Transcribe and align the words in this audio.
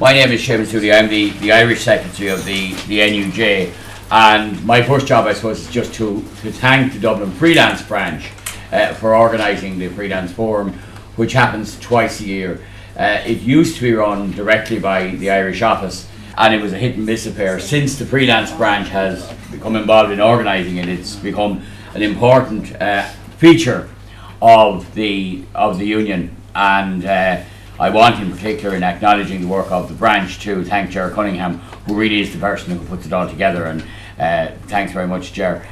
My 0.00 0.12
name 0.12 0.32
is 0.32 0.42
Seamus 0.42 0.72
Dooley. 0.72 0.92
I'm 0.92 1.08
the, 1.08 1.30
the 1.38 1.52
Irish 1.52 1.84
Secretary 1.84 2.28
of 2.28 2.44
the, 2.44 2.74
the 2.88 2.98
NUJ. 2.98 3.72
And 4.10 4.64
my 4.64 4.82
first 4.82 5.06
job, 5.06 5.26
I 5.26 5.34
suppose, 5.34 5.60
is 5.60 5.70
just 5.70 5.94
to, 5.94 6.16
to 6.42 6.50
thank 6.50 6.94
the 6.94 6.98
Dublin 6.98 7.30
Freelance 7.30 7.80
Branch 7.80 8.28
uh, 8.72 8.92
for 8.94 9.14
organising 9.14 9.78
the 9.78 9.86
Freelance 9.90 10.32
Forum, 10.32 10.72
which 11.14 11.32
happens 11.32 11.78
twice 11.78 12.20
a 12.20 12.24
year. 12.24 12.60
Uh, 12.98 13.22
it 13.24 13.42
used 13.42 13.76
to 13.76 13.82
be 13.82 13.92
run 13.92 14.32
directly 14.32 14.80
by 14.80 15.10
the 15.10 15.30
Irish 15.30 15.62
office, 15.62 16.08
and 16.36 16.52
it 16.52 16.60
was 16.60 16.72
a 16.72 16.76
hit 16.76 16.96
and 16.96 17.06
miss 17.06 17.26
affair. 17.26 17.60
Since 17.60 17.96
the 17.96 18.04
Freelance 18.04 18.50
Branch 18.50 18.88
has 18.88 19.32
become 19.52 19.76
involved 19.76 20.10
in 20.10 20.20
organising 20.20 20.78
it, 20.78 20.88
it's 20.88 21.14
become 21.14 21.62
an 21.94 22.02
important 22.02 22.74
uh, 22.82 23.04
feature 23.38 23.88
of 24.42 24.92
the 24.96 25.44
of 25.54 25.78
the 25.78 25.86
union. 25.86 26.34
And 26.52 27.04
uh, 27.04 27.44
I 27.78 27.90
want, 27.90 28.20
in 28.20 28.30
particular, 28.30 28.76
in 28.76 28.84
acknowledging 28.84 29.40
the 29.40 29.48
work 29.48 29.70
of 29.72 29.88
the 29.88 29.94
branch, 29.94 30.40
to 30.42 30.64
thank 30.64 30.90
Ger 30.90 31.10
Cunningham, 31.10 31.58
who 31.86 31.96
really 31.96 32.20
is 32.20 32.32
the 32.32 32.38
person 32.38 32.78
who 32.78 32.84
puts 32.86 33.04
it 33.04 33.12
all 33.12 33.28
together. 33.28 33.64
And 33.64 33.82
uh, 34.18 34.52
thanks 34.68 34.92
very 34.92 35.08
much, 35.08 35.32
Ger. 35.32 35.66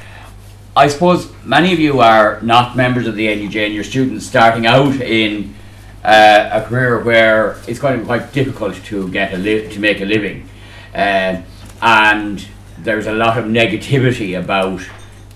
I 0.75 0.87
suppose 0.87 1.31
many 1.45 1.71
of 1.71 1.79
you 1.79 2.01
are 2.01 2.41
not 2.41 2.75
members 2.75 3.07
of 3.07 3.15
the 3.15 3.27
NUJ 3.27 3.65
and 3.65 3.73
you're 3.73 3.83
students 3.83 4.25
starting 4.25 4.65
out 4.65 4.99
in 4.99 5.55
uh, 6.03 6.49
a 6.51 6.67
career 6.67 7.01
where 7.01 7.57
it's 7.67 7.79
going 7.79 7.93
to 7.93 7.99
be 7.99 8.05
quite 8.05 8.33
difficult 8.33 8.75
to 8.85 9.09
get 9.09 9.33
a 9.33 9.37
li- 9.37 9.69
to 9.69 9.79
make 9.79 10.01
a 10.01 10.05
living, 10.05 10.49
uh, 10.93 11.41
and 11.81 12.45
there's 12.79 13.05
a 13.05 13.13
lot 13.13 13.37
of 13.37 13.45
negativity 13.45 14.37
about 14.37 14.81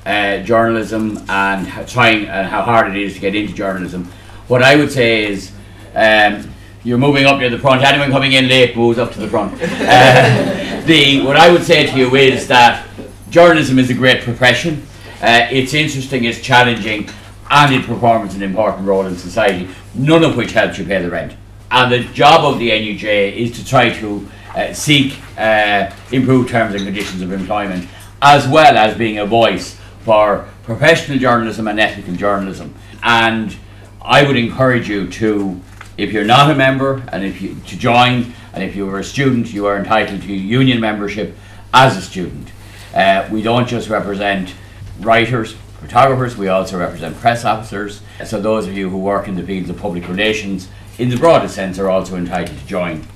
uh, 0.06 0.44
journalism 0.44 1.24
and 1.30 1.88
trying 1.88 2.26
and 2.26 2.48
how 2.48 2.64
hard 2.64 2.94
it 2.94 3.02
is 3.02 3.14
to 3.14 3.20
get 3.20 3.36
into 3.36 3.54
journalism. 3.54 4.06
What 4.50 4.64
I 4.64 4.76
would 4.76 4.92
say 4.92 5.32
is. 5.32 5.52
Um, 5.96 6.52
you're 6.88 6.98
moving 6.98 7.26
up 7.26 7.38
near 7.38 7.50
the 7.50 7.60
front. 7.60 7.84
Anyone 7.84 8.12
coming 8.12 8.32
in 8.32 8.48
late 8.48 8.74
moves 8.74 8.98
up 8.98 9.12
to 9.12 9.20
the 9.20 9.28
front. 9.28 9.54
Uh, 9.62 10.82
the 10.86 11.22
what 11.22 11.36
I 11.36 11.52
would 11.52 11.64
say 11.64 11.86
to 11.86 11.98
you 11.98 12.16
is 12.16 12.48
that 12.48 12.88
journalism 13.30 13.78
is 13.78 13.90
a 13.90 13.94
great 13.94 14.24
profession. 14.24 14.84
Uh, 15.22 15.48
it's 15.52 15.74
interesting, 15.74 16.24
it's 16.24 16.40
challenging, 16.40 17.10
and 17.50 17.76
it 17.76 17.86
performs 17.86 18.36
an 18.36 18.42
important 18.42 18.88
role 18.88 19.06
in 19.06 19.18
society. 19.18 19.68
None 19.96 20.24
of 20.24 20.38
which 20.38 20.54
helps 20.54 20.78
you 20.78 20.86
pay 20.86 21.02
the 21.02 21.10
rent. 21.10 21.36
And 21.72 21.92
the 21.92 22.06
job 22.14 22.46
of 22.46 22.58
the 22.58 22.70
NUJ 22.70 23.36
is 23.36 23.52
to 23.58 23.66
try 23.66 23.90
to 24.00 24.26
uh, 24.56 24.72
seek 24.72 25.20
uh, 25.38 25.92
improved 26.14 26.50
terms 26.50 26.74
and 26.74 26.86
conditions 26.86 27.22
of 27.22 27.34
employment, 27.34 27.86
as 28.22 28.48
well 28.48 28.78
as 28.78 28.98
being 28.98 29.18
a 29.18 29.26
voice 29.26 29.78
for 30.06 30.48
professional 30.64 31.18
journalism 31.18 31.68
and 31.68 31.82
ethical 31.82 32.16
journalism. 32.16 32.74
And 33.04 33.58
I 34.02 34.24
would 34.24 34.38
encourage 34.38 34.88
you 34.88 35.10
to 35.12 35.60
if 35.98 36.14
you're 36.14 36.26
not 36.26 36.50
a 36.52 36.56
member 36.56 37.04
and 37.12 37.24
if 37.24 37.42
you 37.42 37.56
to 37.68 37.78
join 37.78 38.34
and 38.54 38.64
if 38.64 38.76
you 38.76 38.90
are 38.90 39.00
a 39.00 39.04
student 39.04 39.52
you 39.52 39.66
are 39.66 39.78
entitled 39.78 40.22
to 40.22 40.34
union 40.34 40.80
membership 40.80 41.36
as 41.74 41.98
a 41.98 42.02
student. 42.02 42.52
Uh, 42.94 43.28
we 43.32 43.42
don't 43.42 43.68
just 43.68 43.90
represent 43.90 44.54
writers 45.00 45.56
photographers 45.80 46.36
we 46.36 46.48
also 46.48 46.78
represent 46.78 47.16
press 47.18 47.46
officers. 47.46 48.02
So 48.26 48.42
those 48.42 48.68
of 48.68 48.76
you 48.76 48.90
who 48.90 48.98
work 48.98 49.28
in 49.28 49.36
the 49.36 49.44
fields 49.44 49.70
of 49.70 49.78
public 49.78 50.08
relations 50.08 50.70
in 50.98 51.10
the 51.10 51.18
broadest 51.18 51.56
sense 51.56 51.78
are 51.78 51.90
also 51.90 52.16
entitled 52.16 52.58
to 52.58 52.66
join. 52.66 53.08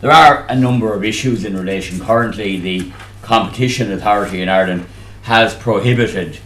There 0.00 0.12
are 0.12 0.46
a 0.48 0.54
number 0.54 0.92
of 0.92 1.02
issues 1.04 1.44
in 1.44 1.56
relation. 1.56 1.98
Currently 1.98 2.58
the 2.58 2.92
competition 3.22 3.90
authority 3.90 4.40
in 4.40 4.48
ireland 4.48 4.86
has 5.22 5.52
prohibited 5.52 6.38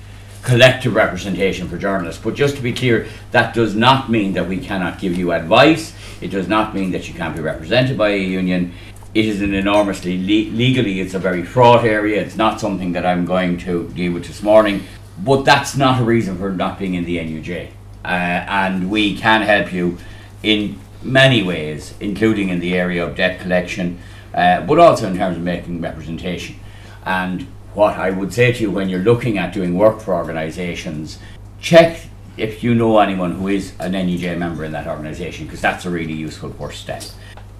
collective 0.50 0.96
representation 0.96 1.68
for 1.68 1.78
journalists. 1.78 2.20
But 2.20 2.34
just 2.34 2.56
to 2.56 2.62
be 2.62 2.72
clear, 2.72 3.06
that 3.30 3.54
does 3.54 3.76
not 3.76 4.10
mean 4.10 4.32
that 4.32 4.48
we 4.48 4.58
cannot 4.58 4.98
give 4.98 5.16
you 5.16 5.30
advice. 5.30 5.94
It 6.20 6.32
does 6.32 6.48
not 6.48 6.74
mean 6.74 6.90
that 6.90 7.06
you 7.06 7.14
can't 7.14 7.36
be 7.36 7.40
represented 7.40 7.96
by 7.96 8.08
a 8.08 8.18
union. 8.18 8.72
It 9.14 9.26
is 9.26 9.42
an 9.42 9.54
enormously 9.54 10.18
le- 10.18 10.50
legally, 10.50 10.98
it's 10.98 11.14
a 11.14 11.20
very 11.20 11.44
fraught 11.44 11.84
area. 11.84 12.20
It's 12.20 12.36
not 12.36 12.58
something 12.58 12.90
that 12.92 13.06
I'm 13.06 13.24
going 13.26 13.58
to 13.58 13.88
deal 13.90 14.12
with 14.12 14.24
this 14.26 14.42
morning. 14.42 14.82
But 15.24 15.44
that's 15.44 15.76
not 15.76 16.00
a 16.00 16.04
reason 16.04 16.36
for 16.36 16.50
not 16.50 16.80
being 16.80 16.94
in 16.94 17.04
the 17.04 17.18
NUJ. 17.18 17.68
Uh, 18.04 18.08
and 18.08 18.90
we 18.90 19.16
can 19.16 19.42
help 19.42 19.72
you 19.72 19.98
in 20.42 20.80
many 21.00 21.44
ways, 21.44 21.94
including 22.00 22.48
in 22.48 22.58
the 22.58 22.74
area 22.74 23.06
of 23.06 23.14
debt 23.14 23.38
collection, 23.38 24.00
uh, 24.34 24.62
but 24.62 24.80
also 24.80 25.06
in 25.06 25.16
terms 25.16 25.36
of 25.36 25.44
making 25.44 25.80
representation. 25.80 26.56
And 27.04 27.46
what 27.80 27.96
I 27.96 28.10
would 28.10 28.30
say 28.30 28.52
to 28.52 28.62
you 28.62 28.70
when 28.70 28.90
you're 28.90 29.00
looking 29.00 29.38
at 29.38 29.54
doing 29.54 29.74
work 29.74 30.02
for 30.02 30.14
organisations, 30.14 31.18
check 31.62 31.98
if 32.36 32.62
you 32.62 32.74
know 32.74 32.98
anyone 32.98 33.32
who 33.32 33.48
is 33.48 33.72
an 33.80 33.92
NUJ 33.92 34.36
member 34.36 34.66
in 34.66 34.72
that 34.72 34.86
organisation, 34.86 35.46
because 35.46 35.62
that's 35.62 35.86
a 35.86 35.90
really 35.90 36.12
useful 36.12 36.50
first 36.50 36.82
step. 36.82 37.02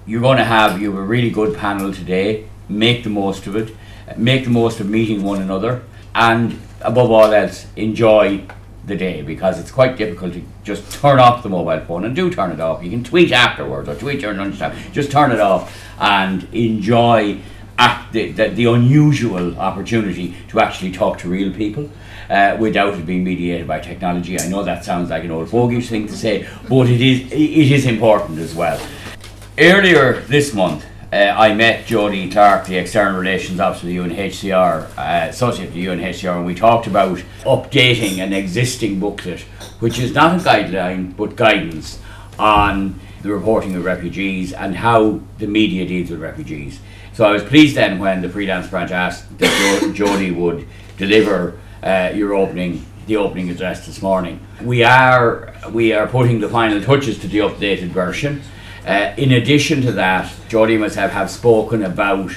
You're 0.05 0.21
going 0.21 0.37
to 0.37 0.43
have 0.43 0.79
you 0.79 0.91
have 0.91 0.99
a 0.99 1.03
really 1.03 1.31
good 1.31 1.57
panel 1.57 1.91
today. 1.91 2.47
Make 2.69 3.03
the 3.03 3.09
most 3.09 3.47
of 3.47 3.55
it. 3.55 3.75
Make 4.15 4.43
the 4.43 4.51
most 4.51 4.79
of 4.79 4.87
meeting 4.87 5.23
one 5.23 5.41
another, 5.41 5.83
and 6.13 6.59
above 6.81 7.09
all 7.09 7.33
else, 7.33 7.65
enjoy 7.75 8.45
the 8.85 8.95
day 8.95 9.23
because 9.23 9.59
it's 9.59 9.71
quite 9.71 9.97
difficult 9.97 10.33
to 10.33 10.43
just 10.63 10.83
turn 11.01 11.17
off 11.19 11.41
the 11.41 11.49
mobile 11.49 11.83
phone 11.85 12.05
and 12.05 12.15
do 12.15 12.29
turn 12.29 12.51
it 12.51 12.59
off. 12.59 12.83
You 12.83 12.91
can 12.91 13.03
tweet 13.03 13.31
afterwards 13.31 13.89
or 13.89 13.95
tweet 13.95 14.19
during 14.19 14.37
lunchtime. 14.37 14.75
Just 14.91 15.11
turn 15.11 15.31
it 15.31 15.39
off 15.39 15.75
and 15.99 16.47
enjoy 16.53 17.39
the, 18.11 18.31
the, 18.31 18.49
the, 18.49 18.65
unusual 18.65 19.57
opportunity 19.57 20.35
to 20.49 20.59
actually 20.59 20.91
talk 20.91 21.17
to 21.19 21.29
real 21.29 21.53
people 21.53 21.89
uh, 22.29 22.57
without 22.59 22.93
it 22.93 23.05
being 23.05 23.23
mediated 23.23 23.67
by 23.67 23.79
technology. 23.79 24.39
I 24.39 24.47
know 24.47 24.63
that 24.63 24.83
sounds 24.83 25.09
like 25.09 25.23
an 25.23 25.31
old 25.31 25.47
fogish 25.49 25.89
thing 25.89 26.07
to 26.07 26.17
say, 26.17 26.47
but 26.69 26.89
it 26.89 27.01
is, 27.01 27.31
it 27.31 27.71
is 27.71 27.85
important 27.85 28.39
as 28.39 28.53
well. 28.53 28.79
Earlier 29.57 30.21
this 30.21 30.53
month, 30.53 30.85
uh, 31.13 31.35
I 31.37 31.53
met 31.53 31.85
Jody 31.85 32.31
Clark, 32.31 32.67
the 32.67 32.77
External 32.77 33.19
Relations 33.19 33.59
Officer 33.59 33.87
of 33.87 33.89
the 33.89 33.97
UNHCR, 33.97 34.97
uh, 34.97 35.29
Associate 35.29 35.67
of 35.67 35.73
the 35.73 35.85
UNHCR, 35.85 36.37
and 36.37 36.45
we 36.45 36.55
talked 36.55 36.87
about 36.87 37.17
updating 37.41 38.19
an 38.19 38.31
existing 38.31 38.97
booklet, 38.99 39.41
which 39.81 39.99
is 39.99 40.13
not 40.13 40.39
a 40.39 40.43
guideline 40.43 41.15
but 41.17 41.35
guidance 41.35 41.99
on 42.39 42.99
the 43.21 43.31
reporting 43.31 43.75
of 43.75 43.85
refugees 43.85 44.53
and 44.53 44.75
how 44.75 45.19
the 45.37 45.47
media 45.47 45.85
deals 45.85 46.09
with 46.09 46.19
refugees. 46.19 46.79
So 47.13 47.25
I 47.25 47.31
was 47.31 47.43
pleased 47.43 47.75
then 47.75 47.99
when 47.99 48.21
the 48.21 48.29
freelance 48.29 48.67
branch 48.67 48.91
asked 48.91 49.37
that 49.37 49.91
Jody 49.95 50.31
would 50.31 50.67
deliver 50.97 51.59
uh, 51.83 52.11
your 52.15 52.33
opening, 52.33 52.85
the 53.07 53.17
opening 53.17 53.49
address 53.49 53.85
this 53.85 54.01
morning. 54.01 54.39
We 54.61 54.83
are 54.83 55.53
we 55.71 55.93
are 55.93 56.07
putting 56.07 56.39
the 56.39 56.49
final 56.49 56.81
touches 56.81 57.19
to 57.19 57.27
the 57.27 57.39
updated 57.39 57.89
version. 57.89 58.41
Uh, 58.85 59.13
in 59.17 59.33
addition 59.33 59.81
to 59.81 59.91
that, 59.91 60.31
Jody 60.47 60.73
and 60.73 60.81
myself 60.81 61.11
have 61.11 61.29
spoken 61.29 61.83
about 61.83 62.31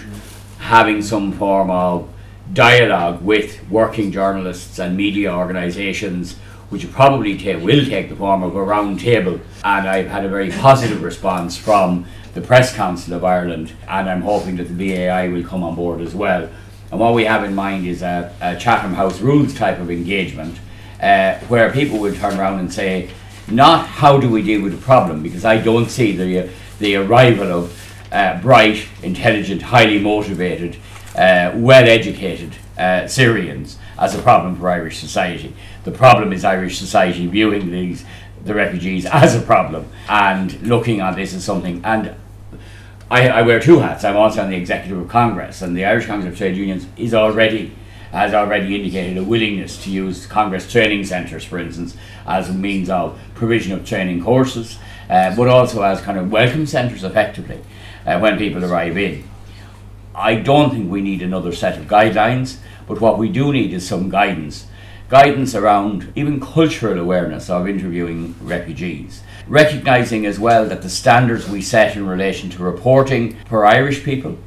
having 0.59 1.03
some 1.03 1.33
form 1.33 1.71
of 1.71 2.09
dialogue 2.53 3.23
with 3.23 3.67
working 3.71 4.13
journalists 4.13 4.79
and 4.79 4.97
media 4.97 5.33
organisations 5.33 6.37
which 6.75 6.91
probably 6.91 7.39
ta- 7.39 7.57
will 7.61 7.85
take 7.85 8.09
the 8.09 8.17
form 8.17 8.43
of 8.43 8.57
a 8.57 8.63
round 8.63 8.99
table. 8.99 9.41
And 9.63 9.89
I've 9.89 10.09
had 10.09 10.25
a 10.25 10.29
very 10.29 10.51
positive 10.51 11.05
response 11.05 11.57
from 11.57 12.05
the 12.35 12.41
Press 12.41 12.75
Council 12.75 13.15
of 13.15 13.25
Ireland, 13.25 13.73
and 13.87 14.11
I'm 14.11 14.23
hoping 14.23 14.57
that 14.57 14.65
the 14.65 14.75
BAI 14.75 15.29
will 15.29 15.45
come 15.45 15.63
on 15.63 15.77
board 15.77 16.01
as 16.01 16.17
well. 16.17 16.51
And 16.91 16.99
what 16.99 17.15
we 17.15 17.27
have 17.27 17.45
in 17.45 17.55
mind 17.55 17.87
is 17.87 18.03
a, 18.03 18.35
a 18.41 18.57
Chatham 18.57 18.93
House 18.93 19.21
rules 19.21 19.55
type 19.55 19.79
of 19.79 19.89
engagement 19.89 20.59
uh, 21.01 21.39
where 21.47 21.71
people 21.71 22.01
will 22.01 22.13
turn 22.13 22.41
around 22.41 22.59
and 22.59 22.73
say, 22.73 23.09
not 23.49 23.87
how 23.87 24.19
do 24.19 24.29
we 24.29 24.43
deal 24.43 24.61
with 24.61 24.73
the 24.73 24.85
problem, 24.85 25.23
because 25.23 25.45
I 25.45 25.59
don't 25.59 25.89
see 25.89 26.17
the, 26.17 26.51
the 26.81 26.97
arrival 26.97 27.53
of 27.53 28.07
uh, 28.11 28.41
bright, 28.43 28.85
intelligent, 29.05 29.63
highly 29.63 30.01
motivated, 30.01 30.75
uh, 31.15 31.53
well 31.55 31.89
educated 31.89 32.57
uh, 32.77 33.07
Syrians 33.07 33.79
as 33.99 34.15
a 34.15 34.23
problem 34.23 34.57
for 34.57 34.69
Irish 34.69 34.99
society. 34.99 35.55
The 35.85 35.93
problem 35.93 36.33
is 36.33 36.45
Irish 36.45 36.79
society 36.79 37.27
viewing 37.27 37.71
these 37.71 38.05
the 38.45 38.55
refugees 38.55 39.07
as 39.07 39.35
a 39.35 39.41
problem 39.41 39.89
and 40.09 40.61
looking 40.63 41.01
at 41.01 41.17
this 41.17 41.35
as 41.35 41.45
something. 41.45 41.81
And 41.85 42.15
I, 43.11 43.29
I 43.29 43.43
wear 43.43 43.61
two 43.61 43.79
hats. 43.79 44.05
I'm 44.05 44.17
also 44.17 44.43
on 44.43 44.51
the 44.51 44.57
executive 44.57 44.99
of 44.99 45.09
Congress, 45.09 45.63
and 45.63 45.77
the 45.77 45.85
Irish 45.85 46.07
Congress 46.07 46.33
of 46.33 46.39
Trade 46.39 46.57
Unions 46.57 46.87
is 46.97 47.15
already 47.15 47.73
has 48.13 48.33
already 48.33 48.77
indicated 48.77 49.19
a 49.19 49.25
willingness 49.25 49.83
to 49.83 49.91
use 49.91 50.25
Congress 50.27 50.71
training 50.71 51.05
centres, 51.05 51.45
for 51.45 51.59
instance, 51.59 51.97
as 52.29 52.49
a 52.49 52.53
means 52.53 52.89
of 52.89 53.19
provision 53.35 53.73
of 53.73 53.85
training 53.85 54.23
courses, 54.23 54.79
uh, 55.11 55.35
but 55.35 55.49
also 55.49 55.83
as 55.83 56.01
kind 56.01 56.17
of 56.17 56.31
welcome 56.31 56.65
centres 56.65 57.03
effectively 57.03 57.61
uh, 58.07 58.17
when 58.21 58.39
people 58.39 58.65
arrive 58.65 58.97
in. 58.97 59.29
I 60.15 60.37
don't 60.37 60.71
think 60.71 60.89
we 60.89 61.01
need 61.01 61.23
another 61.23 61.51
set 61.51 61.77
of 61.77 61.87
guidelines, 61.87 62.59
but 62.87 63.01
what 63.01 63.19
we 63.19 63.29
do 63.29 63.53
need 63.53 63.73
is 63.73 63.87
some 63.87 64.09
guidance. 64.09 64.67
Guidance 65.09 65.55
around 65.55 66.13
even 66.15 66.41
cultural 66.41 66.99
awareness 66.99 67.51
of 67.51 67.69
interviewing 67.69 68.35
refugees. 68.41 69.23
Recognising 69.47 70.27
as 70.27 70.39
well 70.39 70.67
that 70.67 70.83
the 70.83 70.89
standards 70.89 71.49
we 71.49 71.61
set 71.61 71.97
in 71.97 72.07
relation 72.07 72.51
to 72.51 72.63
reporting 72.63 73.37
for 73.47 73.67
Irish 73.67 74.03
people 74.03 74.39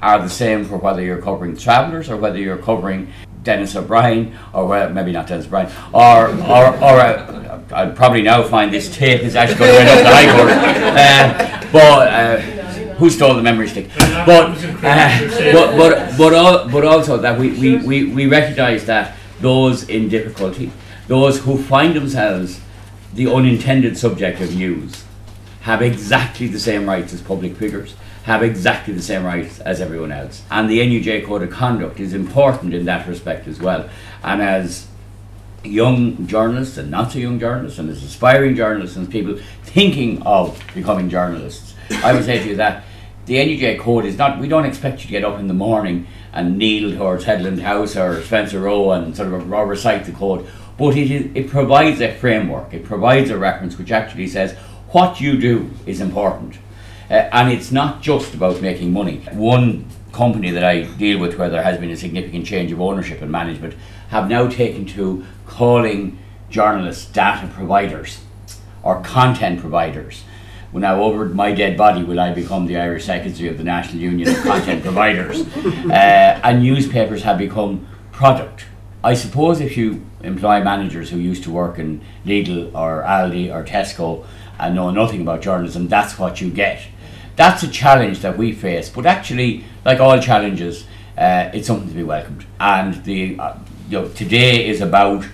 are 0.00 0.20
the 0.20 0.28
same 0.28 0.64
for 0.64 0.76
whether 0.76 1.02
you're 1.02 1.22
covering 1.22 1.56
travellers 1.56 2.10
or 2.10 2.16
whether 2.16 2.38
you're 2.38 2.58
covering 2.58 3.12
Denis 3.42 3.74
O'Brien, 3.74 4.36
or 4.52 4.66
well, 4.66 4.90
maybe 4.90 5.12
not 5.12 5.26
Denis 5.26 5.46
O'Brien, 5.46 5.70
or, 5.92 6.28
or, 6.28 6.66
or 6.76 7.00
uh, 7.00 7.60
I'll 7.72 7.92
probably 7.92 8.22
now 8.22 8.42
find 8.42 8.72
this 8.72 8.94
tape 8.94 9.22
is 9.22 9.34
actually 9.34 9.58
going 9.58 9.72
to 9.72 9.80
end 9.80 9.88
up 9.88 9.98
the 9.98 10.10
High 10.10 10.36
Court. 10.36 10.52
Uh, 10.92 11.68
but 11.72 12.08
uh, 12.08 12.51
who 12.96 13.10
stole 13.10 13.34
the 13.34 13.42
memory 13.42 13.68
stick? 13.68 13.88
But, 13.96 14.56
uh, 14.82 15.52
but, 15.52 15.76
but, 15.76 16.18
but, 16.18 16.32
al- 16.34 16.68
but 16.68 16.84
also 16.84 17.16
that 17.18 17.38
we, 17.38 17.52
we, 17.52 17.76
we, 17.76 18.04
we 18.12 18.26
recognise 18.26 18.84
that 18.86 19.16
those 19.40 19.88
in 19.88 20.08
difficulty, 20.08 20.70
those 21.08 21.40
who 21.40 21.62
find 21.62 21.94
themselves 21.94 22.60
the 23.14 23.26
unintended 23.32 23.98
subject 23.98 24.40
of 24.40 24.54
news, 24.54 25.04
have 25.62 25.82
exactly 25.82 26.46
the 26.48 26.58
same 26.58 26.88
rights 26.88 27.12
as 27.12 27.20
public 27.20 27.56
figures, 27.56 27.94
have 28.24 28.42
exactly 28.42 28.94
the 28.94 29.02
same 29.02 29.24
rights 29.24 29.60
as 29.60 29.80
everyone 29.80 30.12
else. 30.12 30.42
And 30.50 30.68
the 30.68 30.78
NUJ 30.80 31.26
Code 31.26 31.42
of 31.42 31.50
Conduct 31.50 32.00
is 32.00 32.14
important 32.14 32.74
in 32.74 32.84
that 32.86 33.06
respect 33.06 33.46
as 33.46 33.60
well. 33.60 33.88
And 34.24 34.42
as 34.42 34.86
young 35.64 36.26
journalists 36.26 36.76
and 36.76 36.90
not 36.90 37.12
so 37.12 37.18
young 37.18 37.38
journalists 37.38 37.78
and 37.78 37.88
as 37.88 38.02
aspiring 38.02 38.56
journalists 38.56 38.96
and 38.96 39.10
people 39.10 39.38
thinking 39.62 40.22
of 40.22 40.60
becoming 40.74 41.08
journalists, 41.08 41.71
I 41.90 42.12
would 42.12 42.24
say 42.24 42.38
to 42.38 42.48
you 42.48 42.56
that 42.56 42.84
the 43.26 43.36
NUJ 43.36 43.78
code 43.78 44.04
is 44.04 44.18
not, 44.18 44.38
we 44.38 44.48
don't 44.48 44.64
expect 44.64 45.00
you 45.00 45.06
to 45.06 45.12
get 45.12 45.24
up 45.24 45.38
in 45.38 45.46
the 45.46 45.54
morning 45.54 46.06
and 46.32 46.58
kneel 46.58 46.96
towards 46.96 47.24
Headland 47.24 47.60
House 47.60 47.96
or 47.96 48.22
Spencer 48.22 48.60
Row 48.60 48.92
and 48.92 49.16
sort 49.16 49.32
of 49.32 49.48
recite 49.48 50.04
the 50.04 50.12
code, 50.12 50.46
but 50.78 50.96
it, 50.96 51.10
is, 51.10 51.30
it 51.34 51.48
provides 51.48 52.00
a 52.00 52.12
framework, 52.14 52.72
it 52.74 52.84
provides 52.84 53.30
a 53.30 53.38
reference 53.38 53.78
which 53.78 53.92
actually 53.92 54.26
says 54.26 54.56
what 54.90 55.20
you 55.20 55.38
do 55.38 55.70
is 55.86 56.00
important. 56.00 56.56
Uh, 57.10 57.28
and 57.32 57.52
it's 57.52 57.70
not 57.70 58.02
just 58.02 58.34
about 58.34 58.60
making 58.60 58.92
money. 58.92 59.18
One 59.32 59.86
company 60.12 60.50
that 60.50 60.64
I 60.64 60.82
deal 60.82 61.18
with 61.18 61.38
where 61.38 61.48
there 61.48 61.62
has 61.62 61.78
been 61.78 61.90
a 61.90 61.96
significant 61.96 62.46
change 62.46 62.72
of 62.72 62.80
ownership 62.80 63.22
and 63.22 63.30
management 63.30 63.74
have 64.08 64.28
now 64.28 64.48
taken 64.48 64.84
to 64.86 65.24
calling 65.46 66.18
journalists 66.50 67.06
data 67.06 67.48
providers 67.48 68.20
or 68.82 69.00
content 69.02 69.60
providers. 69.60 70.24
Well, 70.72 70.80
now, 70.80 71.02
over 71.02 71.26
my 71.26 71.52
dead 71.52 71.76
body, 71.76 72.02
will 72.02 72.18
I 72.18 72.32
become 72.32 72.64
the 72.64 72.78
Irish 72.78 73.04
Secretary 73.04 73.50
of 73.50 73.58
the 73.58 73.64
National 73.64 74.00
Union 74.00 74.30
of 74.30 74.42
Content 74.42 74.82
Providers? 74.88 75.42
Uh, 75.42 76.40
and 76.42 76.62
newspapers 76.62 77.22
have 77.24 77.36
become 77.36 77.86
product. 78.10 78.64
I 79.04 79.12
suppose 79.12 79.60
if 79.60 79.76
you 79.76 80.02
employ 80.22 80.64
managers 80.64 81.10
who 81.10 81.18
used 81.18 81.42
to 81.44 81.50
work 81.50 81.78
in 81.78 82.00
Lidl 82.24 82.74
or 82.74 83.02
Aldi 83.02 83.52
or 83.52 83.64
Tesco 83.64 84.24
and 84.58 84.74
know 84.74 84.90
nothing 84.90 85.20
about 85.20 85.42
journalism, 85.42 85.88
that's 85.88 86.18
what 86.18 86.40
you 86.40 86.48
get. 86.48 86.80
That's 87.36 87.62
a 87.62 87.68
challenge 87.68 88.20
that 88.20 88.38
we 88.38 88.52
face, 88.52 88.88
but 88.88 89.04
actually, 89.04 89.64
like 89.84 90.00
all 90.00 90.18
challenges, 90.20 90.86
uh, 91.18 91.50
it's 91.52 91.66
something 91.66 91.88
to 91.88 91.94
be 91.94 92.02
welcomed. 92.02 92.46
And 92.58 93.04
the 93.04 93.38
uh, 93.38 93.58
you 93.90 94.00
know, 94.00 94.08
today 94.08 94.66
is 94.66 94.80
about 94.80 95.26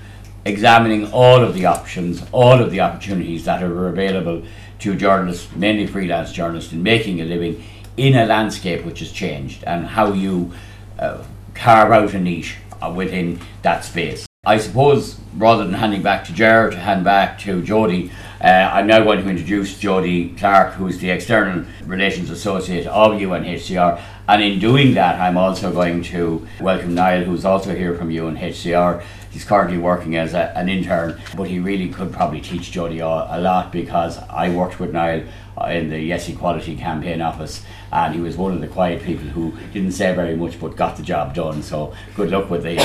examining 0.45 1.13
all 1.13 1.45
of 1.45 1.55
the 1.55 1.67
options, 1.67 2.25
all 2.33 2.61
of 2.61 2.71
the 2.73 2.81
opportunities 2.81 3.45
that 3.45 3.63
are 3.63 3.89
available 3.89 4.43
to 4.81 4.95
journalists, 4.95 5.55
mainly 5.57 5.87
freelance 5.87 6.33
journalists, 6.33 6.73
in 6.73 6.83
making 6.83 7.21
a 7.21 7.25
living 7.25 7.63
in 7.97 8.15
a 8.15 8.27
landscape 8.27 8.85
which 8.85 9.01
has 9.01 9.11
changed 9.11 9.65
and 9.65 9.87
how 9.87 10.13
you 10.13 10.53
uh, 10.99 11.23
carve 11.55 11.93
out 11.93 12.15
a 12.15 12.21
niche 12.21 12.57
within 12.95 13.41
that 13.63 13.85
space. 13.85 14.27
I 14.47 14.59
suppose 14.59 15.19
rather 15.37 15.65
than 15.65 15.75
handing 15.75 16.03
back 16.03 16.25
to 16.27 16.33
Ger 16.33 16.71
to 16.71 16.79
hand 16.79 17.05
back 17.05 17.39
to 17.41 17.61
Jody, 17.63 18.11
uh, 18.41 18.71
I'm 18.73 18.87
now 18.87 19.03
going 19.03 19.23
to 19.23 19.29
introduce 19.29 19.79
Jody 19.79 20.31
Clark, 20.39 20.75
who 20.75 20.87
is 20.87 21.01
the 21.01 21.11
External 21.11 21.65
Relations 21.85 22.31
Associate 22.31 22.87
of 22.87 23.13
UNHCR. 23.13 24.01
And 24.29 24.43
in 24.43 24.59
doing 24.59 24.93
that, 24.93 25.19
I'm 25.19 25.39
also 25.39 25.73
going 25.73 26.03
to 26.05 26.47
welcome 26.61 26.95
Niall, 26.95 27.25
who's 27.25 27.47
also 27.47 27.75
here 27.75 27.97
from 27.97 28.11
UNHCR. 28.11 29.03
He's 29.31 29.43
currently 29.43 29.79
working 29.79 30.17
as 30.17 30.35
a, 30.35 30.55
an 30.55 30.69
intern, 30.69 31.19
but 31.35 31.45
he 31.45 31.59
really 31.59 31.89
could 31.89 32.13
probably 32.13 32.43
teach 32.43 32.71
Jody 32.71 32.99
a, 32.99 33.07
a 33.07 33.41
lot 33.41 33.73
because 33.73 34.19
I 34.19 34.51
worked 34.51 34.79
with 34.79 34.93
Niall 34.93 35.23
in 35.71 35.89
the 35.89 35.99
Yes 35.99 36.29
Equality 36.29 36.77
campaign 36.77 37.23
office, 37.23 37.63
and 37.91 38.15
he 38.15 38.21
was 38.21 38.37
one 38.37 38.53
of 38.53 38.61
the 38.61 38.69
quiet 38.69 39.03
people 39.03 39.29
who 39.29 39.55
didn't 39.73 39.93
say 39.93 40.15
very 40.15 40.37
much 40.37 40.61
but 40.61 40.77
got 40.77 40.99
the 40.99 41.03
job 41.03 41.35
done. 41.35 41.63
So 41.63 41.95
good 42.15 42.31
luck 42.31 42.51
with 42.51 42.65
the. 42.65 42.79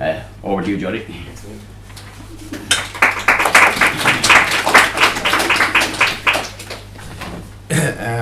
Uh, 0.00 0.20
over 0.42 0.60
to 0.60 0.70
you, 0.70 0.76
Jody. 0.78 1.06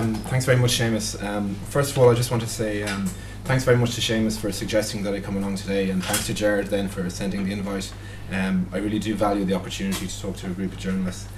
Um, 0.03 0.15
thanks 0.15 0.45
very 0.45 0.59
much, 0.59 0.79
Seamus. 0.79 1.23
Um, 1.23 1.55
first 1.71 1.93
of 1.93 1.99
all, 1.99 2.11
I 2.11 2.15
just 2.15 2.31
want 2.31 2.43
to 2.43 2.49
say 2.49 2.83
um, 2.83 3.07
thanks 3.45 3.65
very 3.65 3.77
much 3.77 3.95
to 3.95 4.01
Seamus 4.01 4.39
for 4.39 4.51
suggesting 4.51 5.03
that 5.05 5.15
I 5.15 5.21
come 5.21 5.37
along 5.37 5.57
today, 5.57 5.91
and 5.91 6.03
thanks 6.05 6.27
to 6.27 6.35
Jared 6.35 6.67
then 6.67 6.89
for 6.89 7.09
sending 7.09 7.45
the 7.45 7.53
invite. 7.53 7.93
Um, 8.33 8.67
I 8.73 8.79
really 8.79 8.99
do 8.99 9.15
value 9.15 9.45
the 9.45 9.55
opportunity 9.55 10.09
to 10.09 10.21
talk 10.21 10.37
to 10.39 10.47
a 10.49 10.51
group 10.51 10.73
of 10.73 10.79
journalists. 10.79 11.29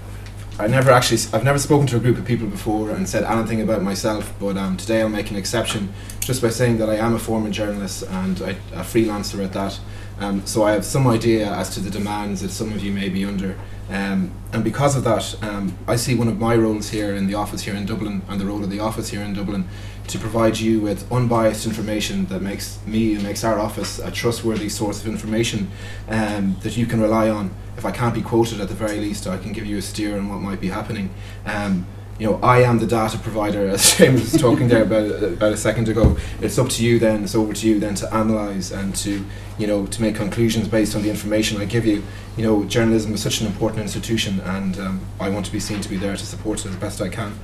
I 0.59 0.69
never 0.69 0.93
actually, 0.93 1.19
I've 1.33 1.45
never 1.45 1.59
spoken 1.59 1.87
to 1.89 1.97
a 1.97 2.01
group 2.01 2.17
of 2.17 2.25
people 2.25 2.47
before 2.47 2.91
and 2.91 3.09
said 3.09 3.25
anything 3.25 3.61
about 3.61 3.83
myself, 3.83 4.33
but 4.39 4.57
um, 4.57 4.77
today 4.77 5.03
I'll 5.03 5.09
make 5.09 5.31
an 5.31 5.37
exception 5.37 5.93
just 6.21 6.41
by 6.41 6.49
saying 6.49 6.79
that 6.79 6.89
I 6.89 6.95
am 6.97 7.15
a 7.15 7.19
former 7.19 7.51
journalist 7.51 8.05
and 8.09 8.41
I, 8.41 8.51
a 8.73 8.83
freelancer 8.83 9.45
at 9.45 9.53
that. 9.53 9.79
Um, 10.21 10.47
so 10.47 10.63
I 10.63 10.73
have 10.73 10.85
some 10.85 11.09
idea 11.09 11.53
as 11.53 11.75
to 11.75 11.81
the 11.81 11.91
demands 11.91 12.41
that 12.43 12.51
some 12.51 12.73
of 12.73 12.85
you 12.85 12.93
may 12.93 13.09
be 13.09 13.25
under. 13.25 13.59
Um, 13.91 14.33
and 14.53 14.65
because 14.65 14.97
of 14.97 15.05
that, 15.05 15.37
um, 15.43 15.77
I 15.87 15.97
see 15.97 16.15
one 16.15 16.29
of 16.29 16.39
my 16.39 16.57
roles 16.57 16.91
here 16.91 17.15
in 17.15 17.27
the 17.27 17.35
office 17.35 17.63
here 17.63 17.75
in 17.75 17.85
Dublin 17.85 18.23
and 18.29 18.41
the 18.41 18.47
role 18.47 18.65
of 18.65 18.71
the 18.71 18.81
office 18.81 19.11
here 19.11 19.21
in 19.21 19.35
Dublin 19.35 19.69
to 20.09 20.19
provide 20.19 20.59
you 20.59 20.81
with 20.81 21.11
unbiased 21.13 21.67
information 21.67 22.27
that 22.27 22.41
makes 22.41 22.79
me 22.87 23.15
and 23.15 23.23
makes 23.23 23.45
our 23.45 23.59
office 23.59 23.99
a 23.99 24.11
trustworthy 24.11 24.69
source 24.69 25.01
of 25.01 25.09
information 25.09 25.71
um, 26.09 26.57
that 26.63 26.77
you 26.77 26.87
can 26.87 27.01
rely 27.01 27.29
on. 27.29 27.55
If 27.77 27.85
I 27.85 27.91
can't 27.91 28.15
be 28.15 28.23
quoted 28.23 28.61
at 28.61 28.69
the 28.69 28.75
very 28.75 29.01
least, 29.01 29.27
I 29.27 29.39
can 29.39 29.53
give 29.53 29.67
you 29.67 29.79
a 29.79 29.83
steer 29.83 30.17
on 30.17 30.29
what 30.29 30.41
might 30.41 30.61
be 30.61 30.69
happening. 30.69 31.11
Um, 31.45 31.87
you 32.19 32.31
know, 32.31 32.39
I 32.43 32.63
am 32.63 32.79
the 32.79 32.87
data 32.87 33.19
provider, 33.19 33.69
as 33.69 33.95
James 33.99 34.33
was 34.33 34.41
talking 34.41 34.69
there 34.69 34.83
about 34.83 35.23
about 35.23 35.53
a 35.53 35.57
second 35.57 35.89
ago. 35.89 36.17
It's 36.41 36.59
up 36.59 36.69
to 36.71 36.85
you 36.85 36.99
then. 36.99 37.25
It's 37.25 37.35
over 37.35 37.53
to 37.53 37.69
you 37.69 37.81
then 37.81 37.97
to 37.97 38.15
analyze 38.15 38.71
and 38.71 38.95
to, 38.97 39.25
you 39.59 39.67
know, 39.67 39.87
to 39.87 40.03
make 40.03 40.15
conclusions 40.15 40.69
based 40.69 40.95
on 40.95 41.03
the 41.03 41.11
information 41.11 41.61
I 41.61 41.65
give 41.65 41.85
you. 41.85 42.05
You 42.37 42.45
know, 42.45 42.65
journalism 42.65 43.15
is 43.15 43.23
such 43.23 43.41
an 43.41 43.47
important 43.47 43.83
institution, 43.83 44.41
and 44.41 44.79
um, 44.79 45.01
I 45.19 45.29
want 45.29 45.47
to 45.47 45.53
be 45.53 45.61
seen 45.61 45.81
to 45.81 45.89
be 45.89 45.97
there 45.97 46.17
to 46.17 46.27
support 46.27 46.65
it 46.65 46.69
as 46.69 46.77
best 46.77 47.01
I 47.01 47.09
can. 47.09 47.39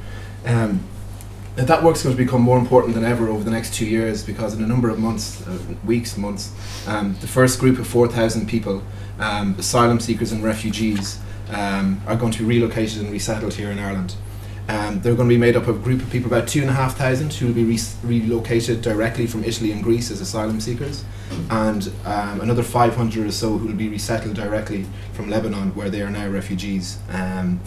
Um, 0.47 0.85
and 1.57 1.67
that 1.67 1.83
work's 1.83 2.05
going 2.05 2.17
to 2.17 2.23
become 2.23 2.41
more 2.41 2.59
important 2.59 2.95
than 2.95 3.05
ever 3.05 3.29
over 3.29 3.43
the 3.43 3.51
next 3.51 3.75
two 3.75 3.85
years 3.85 4.23
because 4.23 4.55
in 4.55 4.63
a 4.63 4.67
number 4.67 4.89
of 4.89 5.01
months, 5.01 5.47
uh, 5.47 5.59
weeks, 5.85 6.17
months, 6.17 6.53
um, 6.87 7.17
the 7.21 7.27
first 7.27 7.59
group 7.59 7.79
of 7.81 7.89
4,000 7.89 8.49
people, 8.49 8.83
um, 9.19 9.57
asylum 9.59 9.99
seekers 9.99 10.31
and 10.31 10.45
refugees, 10.45 11.19
um, 11.51 12.01
are 12.07 12.15
going 12.15 12.31
to 12.33 12.39
be 12.39 12.45
relocated 12.45 13.03
and 13.03 13.11
resettled 13.11 13.55
here 13.55 13.71
in 13.71 13.81
Ireland. 13.81 14.15
Um, 14.71 15.01
they're 15.01 15.17
going 15.17 15.29
to 15.29 15.35
be 15.35 15.39
made 15.39 15.57
up 15.57 15.67
of 15.67 15.81
a 15.81 15.83
group 15.83 16.01
of 16.01 16.09
people, 16.11 16.33
about 16.33 16.47
two 16.47 16.61
and 16.61 16.71
a 16.71 16.73
half 16.73 16.97
thousand, 16.97 17.33
who 17.33 17.49
will 17.49 17.55
be 17.55 17.65
re- 17.65 17.79
relocated 18.05 18.83
directly 18.83 19.27
from 19.27 19.43
Italy 19.43 19.73
and 19.73 19.83
Greece 19.83 20.13
as 20.13 20.21
asylum 20.21 20.61
seekers, 20.61 21.05
and 21.51 21.91
um, 22.05 22.41
another 22.41 22.63
500 22.63 23.27
or 23.27 23.33
so 23.33 23.59
who 23.59 23.67
will 23.67 23.75
be 23.75 23.89
resettled 23.89 24.37
directly 24.37 24.87
from 25.13 25.29
Lebanon, 25.29 25.75
where 25.75 25.91
they 25.91 26.03
are 26.03 26.11
now 26.11 26.29
refugees. 26.29 26.99
Um, 27.11 27.59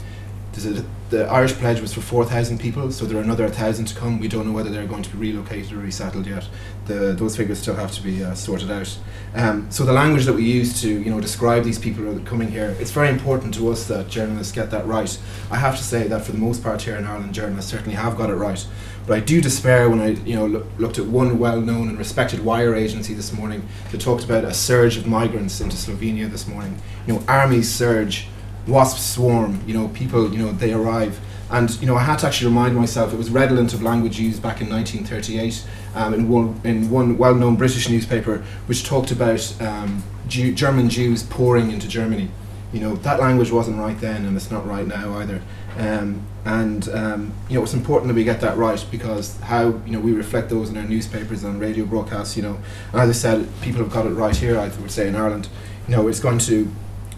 the 1.13 1.25
Irish 1.29 1.53
pledge 1.53 1.79
was 1.79 1.93
for 1.93 2.01
4,000 2.01 2.60
people, 2.60 2.91
so 2.91 3.05
there 3.05 3.17
are 3.17 3.22
another 3.22 3.43
1,000 3.45 3.86
to 3.86 3.95
come. 3.95 4.19
We 4.19 4.27
don't 4.27 4.48
know 4.48 4.51
whether 4.51 4.69
they're 4.69 4.88
going 4.88 5.03
to 5.03 5.10
be 5.15 5.31
relocated 5.31 5.72
or 5.72 5.77
resettled 5.77 6.25
yet. 6.25 6.48
The, 6.86 7.13
those 7.13 7.38
figures 7.38 7.60
still 7.60 7.75
have 7.75 7.91
to 7.93 8.01
be 8.01 8.24
uh, 8.24 8.33
sorted 8.33 8.72
out. 8.72 8.98
Um, 9.36 9.69
so 9.72 9.86
the 9.86 9.93
language 9.93 10.25
that 10.25 10.33
we 10.33 10.43
use 10.43 10.81
to 10.81 10.89
you 10.89 11.10
know 11.10 11.19
describe 11.19 11.63
these 11.63 11.79
people 11.79 12.07
are 12.07 12.19
coming 12.22 12.51
here, 12.51 12.75
it's 12.79 12.91
very 12.91 13.10
important 13.10 13.53
to 13.55 13.69
us 13.69 13.88
that 13.88 14.07
journalists 14.10 14.51
get 14.53 14.72
that 14.72 14.86
right. 14.86 15.17
I 15.51 15.57
have 15.57 15.77
to 15.77 15.83
say 15.83 16.07
that 16.07 16.25
for 16.25 16.31
the 16.31 16.38
most 16.38 16.63
part 16.63 16.81
here 16.81 16.95
in 16.95 17.05
Ireland, 17.05 17.33
journalists 17.33 17.72
certainly 17.72 17.95
have 17.95 18.17
got 18.17 18.29
it 18.29 18.36
right. 18.36 18.65
But 19.05 19.17
I 19.17 19.19
do 19.19 19.41
despair 19.41 19.89
when 19.89 20.00
I 20.00 20.10
you 20.10 20.36
know 20.36 20.45
look, 20.45 20.67
looked 20.77 21.00
at 21.00 21.05
one 21.05 21.38
well-known 21.38 21.89
and 21.89 21.98
respected 21.98 22.43
wire 22.43 22.75
agency 22.75 23.13
this 23.13 23.33
morning 23.33 23.67
that 23.91 24.01
talked 24.01 24.24
about 24.24 24.45
a 24.45 24.53
surge 24.53 24.98
of 24.98 25.05
migrants 25.05 25.62
into 25.62 25.75
Slovenia 25.75 26.29
this 26.29 26.48
morning. 26.48 26.77
You 27.05 27.15
know, 27.15 27.24
armies 27.27 27.72
surge 27.72 28.27
wasps 28.67 29.03
swarm, 29.03 29.62
you 29.67 29.74
know, 29.74 29.88
people, 29.89 30.32
you 30.32 30.39
know, 30.39 30.51
they 30.51 30.74
arrive. 30.74 31.20
And, 31.50 31.70
you 31.79 31.86
know, 31.86 31.96
I 31.96 32.03
had 32.03 32.20
to 32.20 32.27
actually 32.27 32.48
remind 32.48 32.75
myself, 32.75 33.13
it 33.13 33.17
was 33.17 33.29
redolent 33.29 33.74
of 33.74 33.84
language 33.84 34.20
used 34.20 34.41
back 34.41 34.62
in 34.62 34.70
1938 34.70 35.65
um, 35.96 36.13
in 36.13 36.27
one, 36.27 36.60
in 36.63 36.89
one 36.89 37.17
well-known 37.17 37.55
British 37.55 37.89
newspaper 37.89 38.43
which 38.65 38.84
talked 38.84 39.12
about 39.12 39.62
um, 39.62 40.03
Jew, 40.27 40.53
German 40.53 40.89
Jews 40.89 41.22
pouring 41.24 41.72
into 41.72 41.88
Germany. 41.88 42.29
You 42.72 42.79
know, 42.79 42.96
that 42.98 43.20
language 43.20 43.51
wasn't 43.51 43.77
right 43.77 44.00
then 44.00 44.25
and 44.25 44.36
it's 44.36 44.50
not 44.50 44.65
right 44.65 44.88
now 44.88 45.17
either. 45.17 45.41
Um, 45.77 46.25
and 46.46 46.89
um, 46.89 47.34
you 47.48 47.58
know 47.58 47.63
it's 47.63 47.74
important 47.74 48.10
that 48.10 48.15
we 48.15 48.24
get 48.24 48.41
that 48.41 48.58
right 48.58 48.86
because 48.91 49.39
how 49.41 49.70
you 49.86 49.91
know 49.91 50.00
we 50.00 50.12
reflect 50.12 50.50
those 50.50 50.70
in 50.70 50.77
our 50.77 50.84
newspapers 50.84 51.43
and 51.43 51.60
radio 51.60 51.86
broadcasts 51.86 52.36
you 52.36 52.43
know 52.43 52.58
and 52.91 53.01
as 53.01 53.10
I 53.10 53.13
said 53.13 53.48
people 53.62 53.82
have 53.82 53.91
got 53.91 54.05
it 54.05 54.10
right 54.10 54.36
here 54.36 54.60
I 54.60 54.67
would 54.67 54.91
say 54.91 55.08
in 55.08 55.15
Ireland 55.15 55.48
you 55.88 55.96
know 55.96 56.08
it's 56.08 56.20
going 56.20 56.39
to 56.39 56.70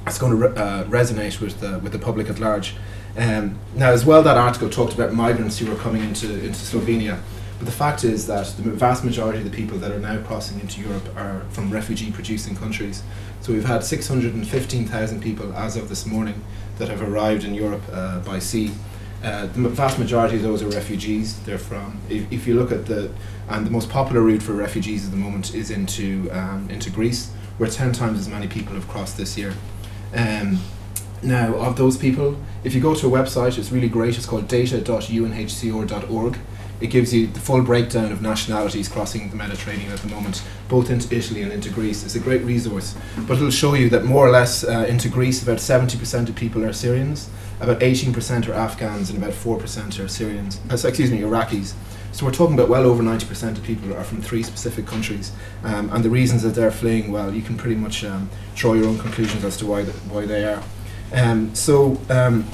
it's 0.07 0.17
going 0.17 0.31
to 0.31 0.47
re- 0.49 0.55
uh, 0.55 0.83
resonate 0.85 1.39
with 1.41 1.59
the, 1.59 1.79
with 1.79 1.91
the 1.91 1.99
public 1.99 2.29
at 2.29 2.39
large. 2.39 2.75
Um, 3.17 3.57
now, 3.75 3.91
as 3.91 4.05
well, 4.05 4.21
that 4.23 4.37
article 4.37 4.69
talked 4.69 4.93
about 4.93 5.13
migrants 5.13 5.57
who 5.57 5.69
were 5.69 5.77
coming 5.77 6.03
into, 6.03 6.27
into 6.27 6.59
Slovenia, 6.59 7.19
but 7.57 7.65
the 7.65 7.71
fact 7.71 8.03
is 8.03 8.27
that 8.27 8.47
the 8.57 8.63
vast 8.71 9.03
majority 9.05 9.39
of 9.39 9.45
the 9.45 9.55
people 9.55 9.77
that 9.77 9.91
are 9.91 9.99
now 9.99 10.21
crossing 10.23 10.59
into 10.59 10.81
Europe 10.81 11.07
are 11.15 11.41
from 11.51 11.71
refugee 11.71 12.11
producing 12.11 12.55
countries. 12.55 13.03
So 13.41 13.53
we've 13.53 13.65
had 13.65 13.83
615,000 13.83 15.21
people 15.21 15.53
as 15.53 15.77
of 15.77 15.87
this 15.87 16.05
morning 16.05 16.43
that 16.77 16.89
have 16.89 17.01
arrived 17.01 17.45
in 17.45 17.53
Europe 17.53 17.83
uh, 17.91 18.19
by 18.19 18.39
sea. 18.39 18.71
Uh, 19.23 19.45
the 19.47 19.69
vast 19.69 19.97
majority 19.97 20.35
of 20.35 20.43
those 20.43 20.61
are 20.61 20.67
refugees. 20.67 21.39
They're 21.41 21.57
from. 21.57 21.99
If, 22.09 22.31
if 22.31 22.45
you 22.45 22.55
look 22.55 22.71
at 22.71 22.85
the 22.85 23.11
and 23.47 23.65
the 23.65 23.71
most 23.71 23.89
popular 23.89 24.21
route 24.21 24.43
for 24.43 24.53
refugees 24.53 25.05
at 25.05 25.11
the 25.11 25.17
moment 25.17 25.55
is 25.55 25.71
into 25.71 26.29
um, 26.31 26.69
into 26.69 26.89
Greece, 26.89 27.31
where 27.57 27.69
ten 27.69 27.93
times 27.93 28.19
as 28.19 28.27
many 28.27 28.47
people 28.47 28.75
have 28.75 28.87
crossed 28.87 29.17
this 29.17 29.37
year. 29.37 29.53
Um, 30.13 30.59
now, 31.23 31.55
of 31.55 31.75
those 31.75 31.97
people, 31.97 32.37
if 32.63 32.75
you 32.75 32.81
go 32.81 32.93
to 32.93 33.07
a 33.07 33.09
website, 33.09 33.57
it's 33.57 33.71
really 33.71 33.89
great. 33.89 34.17
It's 34.17 34.25
called 34.25 34.47
data.unhcr.org. 34.47 36.37
It 36.81 36.87
gives 36.87 37.13
you 37.13 37.27
the 37.27 37.39
full 37.39 37.61
breakdown 37.63 38.11
of 38.11 38.21
nationalities 38.21 38.89
crossing 38.89 39.29
the 39.29 39.35
Mediterranean 39.35 39.91
at 39.91 39.99
the 39.99 40.09
moment, 40.09 40.43
both 40.67 40.89
into 40.89 41.15
Italy 41.15 41.41
and 41.41 41.51
into 41.51 41.69
Greece. 41.69 42.03
It's 42.03 42.15
a 42.15 42.19
great 42.19 42.43
resource. 42.43 42.95
But 43.27 43.37
it'll 43.37 43.49
show 43.49 43.75
you 43.75 43.89
that 43.89 44.03
more 44.03 44.27
or 44.27 44.29
less 44.29 44.63
uh, 44.63 44.85
into 44.87 45.07
Greece, 45.07 45.41
about 45.41 45.57
70% 45.57 46.27
of 46.27 46.35
people 46.35 46.65
are 46.65 46.73
Syrians, 46.73 47.29
about 47.61 47.79
18% 47.79 48.49
are 48.49 48.53
Afghans, 48.53 49.09
and 49.09 49.17
about 49.17 49.33
4% 49.33 50.03
are 50.03 50.07
Syrians. 50.09 50.59
Uh, 50.69 50.73
excuse 50.73 51.11
me, 51.11 51.21
Iraqis. 51.21 51.73
So 52.15 52.25
we're 52.25 52.31
talking 52.31 52.53
about 52.53 52.69
well 52.69 52.85
over 52.85 53.03
90% 53.03 53.57
of 53.57 53.63
people 53.63 53.93
are 53.93 54.05
from 54.05 54.21
three 54.21 54.41
specific 54.41 54.85
countries. 54.87 55.33
Um, 55.65 55.89
and 55.91 56.01
the 56.01 56.09
reasons 56.09 56.43
that 56.43 56.55
they're 56.55 56.71
fleeing, 56.71 57.11
well, 57.11 57.33
you 57.33 57.41
can 57.41 57.57
pretty 57.57 57.75
much 57.75 58.05
um, 58.05 58.29
draw 58.55 58.71
your 58.71 58.87
own 58.87 58.97
conclusions 58.97 59.43
as 59.43 59.57
to 59.57 59.65
why, 59.65 59.83
th- 59.83 59.93
why 60.07 60.25
they 60.25 60.45
are. 60.45 60.63
Um, 61.11 61.53
so, 61.53 61.99
um, 62.09 62.45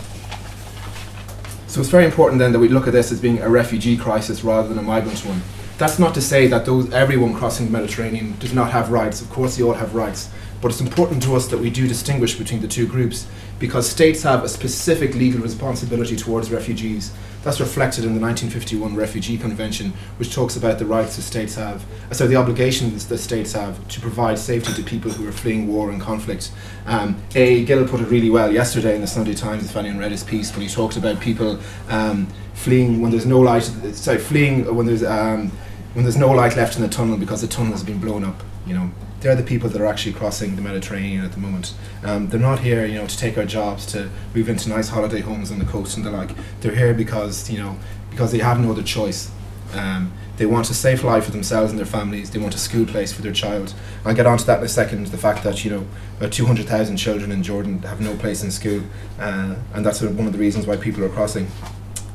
so 1.67 1.79
it's 1.79 1.91
very 1.91 2.05
important 2.05 2.39
then 2.39 2.53
that 2.53 2.57
we 2.57 2.69
look 2.69 2.87
at 2.87 2.93
this 2.93 3.11
as 3.11 3.21
being 3.21 3.37
a 3.37 3.49
refugee 3.49 3.97
crisis 3.97 4.43
rather 4.43 4.67
than 4.67 4.79
a 4.79 4.81
migrant 4.81 5.19
one. 5.19 5.43
That's 5.77 5.99
not 5.99 6.15
to 6.15 6.21
say 6.21 6.47
that 6.47 6.65
those 6.65 6.91
everyone 6.91 7.35
crossing 7.35 7.67
the 7.67 7.71
Mediterranean 7.71 8.35
does 8.39 8.55
not 8.55 8.71
have 8.71 8.91
rights. 8.91 9.21
Of 9.21 9.29
course, 9.29 9.57
they 9.57 9.63
all 9.63 9.73
have 9.73 9.93
rights, 9.93 10.31
but 10.59 10.71
it's 10.71 10.81
important 10.81 11.21
to 11.21 11.35
us 11.35 11.47
that 11.49 11.59
we 11.59 11.69
do 11.69 11.87
distinguish 11.87 12.33
between 12.33 12.61
the 12.61 12.67
two 12.67 12.87
groups 12.87 13.27
because 13.61 13.87
states 13.87 14.23
have 14.23 14.43
a 14.43 14.49
specific 14.49 15.13
legal 15.13 15.39
responsibility 15.39 16.15
towards 16.15 16.51
refugees. 16.51 17.13
That's 17.43 17.59
reflected 17.59 18.03
in 18.03 18.15
the 18.15 18.19
1951 18.19 18.95
Refugee 18.95 19.37
Convention, 19.37 19.93
which 20.17 20.33
talks 20.33 20.57
about 20.57 20.79
the 20.79 20.85
rights 20.85 21.15
the 21.15 21.21
states 21.21 21.55
have, 21.55 21.85
uh, 22.09 22.13
so 22.13 22.27
the 22.27 22.35
obligations 22.35 23.07
that 23.07 23.19
states 23.19 23.53
have 23.53 23.87
to 23.87 24.01
provide 24.01 24.39
safety 24.39 24.73
to 24.73 24.83
people 24.83 25.11
who 25.11 25.27
are 25.27 25.31
fleeing 25.31 25.67
war 25.67 25.91
and 25.91 26.01
conflict. 26.01 26.51
Um, 26.87 27.21
A. 27.35 27.63
Gill 27.63 27.87
put 27.87 28.01
it 28.01 28.07
really 28.07 28.31
well 28.31 28.51
yesterday 28.51 28.95
in 28.95 29.01
the 29.01 29.07
Sunday 29.07 29.35
Times, 29.35 29.63
if 29.63 29.75
anyone 29.75 29.99
read 29.99 30.11
his 30.11 30.23
piece, 30.23 30.51
when 30.53 30.61
he 30.61 30.67
talked 30.67 30.97
about 30.97 31.19
people 31.19 31.59
um, 31.89 32.27
fleeing 32.55 32.99
when 32.99 33.11
there's 33.11 33.27
no 33.27 33.39
light, 33.39 33.63
sorry, 33.93 34.17
fleeing 34.17 34.75
when 34.75 34.87
there's 34.87 35.03
um, 35.03 35.51
when 35.93 36.03
there's 36.03 36.17
no 36.17 36.31
light 36.31 36.55
left 36.55 36.77
in 36.77 36.81
the 36.81 36.89
tunnel 36.89 37.17
because 37.17 37.41
the 37.41 37.47
tunnel 37.47 37.73
has 37.73 37.83
been 37.83 37.99
blown 37.99 38.23
up. 38.23 38.41
You 38.65 38.75
know, 38.75 38.91
they're 39.21 39.35
the 39.35 39.43
people 39.43 39.69
that 39.69 39.81
are 39.81 39.85
actually 39.85 40.13
crossing 40.13 40.55
the 40.55 40.61
Mediterranean 40.61 41.23
at 41.23 41.31
the 41.31 41.39
moment. 41.39 41.73
Um, 42.03 42.29
they're 42.29 42.39
not 42.39 42.59
here, 42.59 42.85
you 42.85 42.95
know, 42.95 43.07
to 43.07 43.17
take 43.17 43.37
our 43.37 43.45
jobs, 43.45 43.85
to 43.87 44.09
move 44.33 44.49
into 44.49 44.69
nice 44.69 44.89
holiday 44.89 45.21
homes 45.21 45.51
on 45.51 45.59
the 45.59 45.65
coast 45.65 45.97
and 45.97 46.05
the 46.05 46.11
like. 46.11 46.31
They're 46.61 46.75
here 46.75 46.93
because, 46.93 47.49
you 47.49 47.57
know, 47.57 47.77
because 48.09 48.31
they 48.31 48.39
have 48.39 48.59
no 48.59 48.71
other 48.71 48.83
choice. 48.83 49.31
Um, 49.73 50.13
they 50.37 50.45
want 50.45 50.69
a 50.69 50.73
safe 50.73 51.03
life 51.03 51.25
for 51.25 51.31
themselves 51.31 51.71
and 51.71 51.77
their 51.77 51.85
families. 51.85 52.31
They 52.31 52.39
want 52.39 52.55
a 52.55 52.57
school 52.57 52.85
place 52.85 53.13
for 53.13 53.21
their 53.21 53.31
child. 53.31 53.73
I'll 54.03 54.15
get 54.15 54.25
onto 54.25 54.43
that 54.45 54.59
in 54.59 54.65
a 54.65 54.69
second. 54.69 55.07
The 55.07 55.17
fact 55.17 55.43
that 55.43 55.63
you 55.63 55.71
know 55.71 55.87
about 56.17 56.31
200,000 56.31 56.97
children 56.97 57.31
in 57.31 57.43
Jordan 57.43 57.81
have 57.83 58.01
no 58.01 58.15
place 58.15 58.43
in 58.43 58.51
school, 58.51 58.81
uh, 59.19 59.55
and 59.73 59.85
that's 59.85 59.99
sort 59.99 60.11
of 60.11 60.17
one 60.17 60.27
of 60.27 60.33
the 60.33 60.39
reasons 60.39 60.65
why 60.65 60.77
people 60.77 61.03
are 61.03 61.09
crossing. 61.09 61.47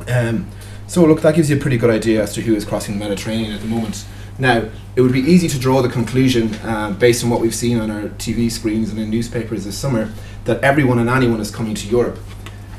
Um, 0.09 0.49
so 0.89 1.05
look, 1.05 1.23
that 1.23 1.35
gives 1.35 1.51
you 1.51 1.57
a 1.57 1.61
pretty 1.61 1.79
good 1.79 1.91
idea 1.91 2.23
as 2.23 2.33
to 2.35 2.43
who 2.43 2.55
is 2.55 2.65
crossing 2.65 2.99
the 2.99 3.05
Mediterranean 3.05 3.53
at 3.53 3.61
the 3.61 3.67
moment. 3.67 4.05
Now, 4.39 4.69
it 4.95 5.01
would 5.01 5.13
be 5.13 5.21
easy 5.21 5.49
to 5.49 5.59
draw 5.59 5.83
the 5.83 5.89
conclusion, 5.89 6.55
uh, 6.57 6.93
based 6.93 7.25
on 7.25 7.31
what 7.31 7.41
we've 7.41 7.55
seen 7.55 7.81
on 7.81 7.91
our 7.91 8.09
TV 8.11 8.51
screens 8.51 8.91
and 8.91 8.99
in 8.99 9.11
newspapers 9.11 9.65
this 9.65 9.77
summer, 9.79 10.11
that 10.45 10.63
everyone 10.63 10.99
and 10.99 11.09
anyone 11.09 11.41
is 11.41 11.51
coming 11.51 11.75
to 11.75 11.89
Europe. 11.89 12.19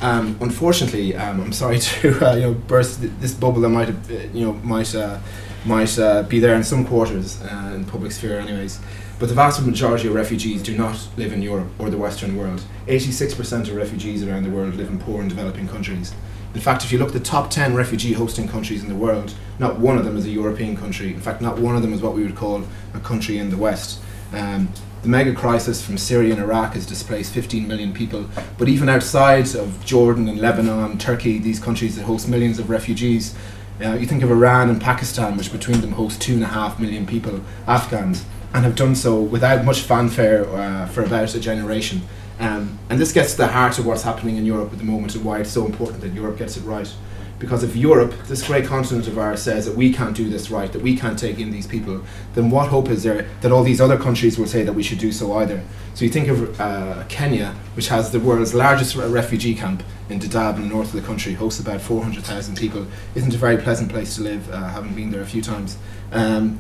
Um, 0.02 0.38
unfortunately, 0.42 1.16
um, 1.16 1.42
I'm 1.42 1.54
sorry 1.54 1.80
to 2.02 2.30
uh, 2.30 2.36
you 2.36 2.42
know 2.42 2.54
burst 2.54 3.02
th- 3.02 3.12
this 3.20 3.34
bubble 3.34 3.62
that 3.62 3.70
might 3.70 3.90
uh, 3.90 4.14
you 4.34 4.46
know 4.46 4.54
might 4.54 4.94
uh, 4.94 5.20
might 5.66 5.98
uh, 5.98 6.24
be 6.24 6.40
there 6.40 6.56
in 6.56 6.64
some 6.64 6.86
quarters 6.86 7.42
uh, 7.42 7.74
in 7.76 7.86
public 7.86 8.12
sphere, 8.12 8.40
anyways. 8.40 8.80
But 9.20 9.30
the 9.30 9.36
vast 9.36 9.66
majority 9.66 10.08
of 10.08 10.14
refugees 10.14 10.62
do 10.62 10.78
not 10.78 11.08
live 11.18 11.34
in 11.34 11.42
Europe 11.42 11.70
or 11.80 11.90
the 11.90 11.98
Western 11.98 12.38
world. 12.38 12.62
86% 12.86 13.68
of 13.68 13.76
refugees 13.76 14.24
around 14.24 14.44
the 14.44 14.52
world 14.52 14.76
live 14.76 14.90
in 14.90 15.00
poor 15.00 15.22
and 15.22 15.30
developing 15.30 15.68
countries. 15.68 16.14
In 16.54 16.62
fact, 16.62 16.84
if 16.84 16.92
you 16.92 16.98
look 16.98 17.10
at 17.10 17.14
the 17.14 17.20
top 17.20 17.50
10 17.50 17.76
refugee 17.76 18.14
hosting 18.14 18.48
countries 18.48 18.82
in 18.82 18.90
the 18.90 18.96
world, 18.96 19.34
not 19.60 19.80
one 19.80 19.98
of 19.98 20.06
them 20.06 20.18
is 20.18 20.26
a 20.26 20.30
European 20.30 20.76
country. 20.76 21.14
In 21.14 21.20
fact, 21.20 21.42
not 21.42 21.60
one 21.60 21.76
of 21.76 21.82
them 21.82 21.94
is 21.94 22.02
what 22.02 22.14
we 22.14 22.24
would 22.24 22.36
call 22.36 22.64
a 22.94 23.00
country 23.00 23.38
in 23.38 23.50
the 23.50 23.58
West. 23.58 24.02
Um, 24.34 24.70
the 25.04 25.10
mega 25.10 25.34
crisis 25.34 25.86
from 25.86 25.98
Syria 25.98 26.34
and 26.34 26.42
Iraq 26.42 26.74
has 26.74 26.86
displaced 26.86 27.34
15 27.34 27.68
million 27.68 27.94
people. 27.94 28.28
But 28.58 28.68
even 28.68 28.90
outside 28.90 29.56
of 29.56 29.86
Jordan 29.86 30.28
and 30.28 30.40
Lebanon, 30.40 30.98
Turkey, 30.98 31.38
these 31.38 31.60
countries 31.60 31.96
that 31.96 32.04
host 32.04 32.28
millions 32.28 32.60
of 32.60 32.70
refugees, 32.70 33.36
uh, 33.84 33.94
you 33.94 34.08
think 34.08 34.24
of 34.24 34.32
Iran 34.32 34.70
and 34.70 34.82
Pakistan, 34.82 35.38
which 35.38 35.52
between 35.52 35.82
them 35.82 35.92
host 35.92 36.22
two 36.22 36.34
and 36.34 36.44
a 36.44 36.48
half 36.48 36.80
million 36.80 37.06
people, 37.06 37.42
Afghans, 37.68 38.26
and 38.54 38.66
have 38.66 38.76
done 38.76 38.96
so 38.96 39.22
without 39.22 39.64
much 39.64 39.82
fanfare 39.82 40.50
uh, 40.50 40.88
for 40.88 41.04
about 41.04 41.36
a 41.36 41.40
generation. 41.40 42.02
Um, 42.40 42.78
and 42.90 43.00
this 43.00 43.12
gets 43.12 43.32
to 43.32 43.38
the 43.38 43.48
heart 43.48 43.80
of 43.80 43.86
what's 43.86 44.04
happening 44.04 44.38
in 44.38 44.46
Europe 44.46 44.72
at 44.72 44.78
the 44.78 44.86
moment 44.86 45.16
and 45.16 45.26
why 45.26 45.40
it's 45.40 45.50
so 45.50 45.66
important 45.66 46.02
that 46.02 46.14
Europe 46.14 46.38
gets 46.38 46.58
it 46.58 46.62
right. 46.62 46.92
Because 47.40 47.64
if 47.64 47.76
Europe, 47.76 48.14
this 48.26 48.46
great 48.46 48.66
continent 48.66 49.08
of 49.08 49.18
ours, 49.20 49.44
says 49.44 49.66
that 49.68 49.76
we 49.76 49.94
can't 49.94 50.16
do 50.16 50.28
this 50.28 50.50
right, 50.50 50.72
that 50.72 50.82
we 50.82 50.98
can't 50.98 51.20
take 51.20 51.38
in 51.38 51.52
these 51.52 51.68
people, 51.68 52.02
then 52.34 52.50
what 52.50 52.70
hope 52.70 52.90
is 52.90 53.04
there 53.04 53.30
that 53.42 53.52
all 53.52 53.64
these 53.64 53.80
other 53.80 53.98
countries 53.98 54.40
will 54.40 54.48
say 54.48 54.64
that 54.64 54.74
we 54.74 54.82
should 54.82 54.98
do 54.98 55.12
so 55.12 55.34
either? 55.34 55.64
So 55.94 56.04
you 56.06 56.10
think 56.12 56.30
of 56.30 56.60
uh, 56.60 57.04
Kenya, 57.10 57.56
which 57.76 57.90
has 57.90 58.12
the 58.12 58.20
world's 58.20 58.56
largest 58.56 58.96
re- 58.96 59.08
refugee 59.08 59.54
camp 59.54 59.84
in 60.10 60.20
Dadaab 60.20 60.56
in 60.56 60.64
the 60.64 60.68
north 60.68 60.88
of 60.88 61.00
the 61.00 61.08
country, 61.08 61.34
hosts 61.34 61.60
about 61.60 61.82
400,000 61.82 62.56
people. 62.56 62.88
Isn't 63.14 63.34
a 63.34 63.38
very 63.38 63.58
pleasant 63.58 63.92
place 63.92 64.16
to 64.16 64.24
live, 64.24 64.50
uh, 64.50 64.70
having 64.70 64.96
been 64.96 65.12
there 65.12 65.22
a 65.22 65.26
few 65.26 65.44
times. 65.44 65.78
Um, 66.12 66.60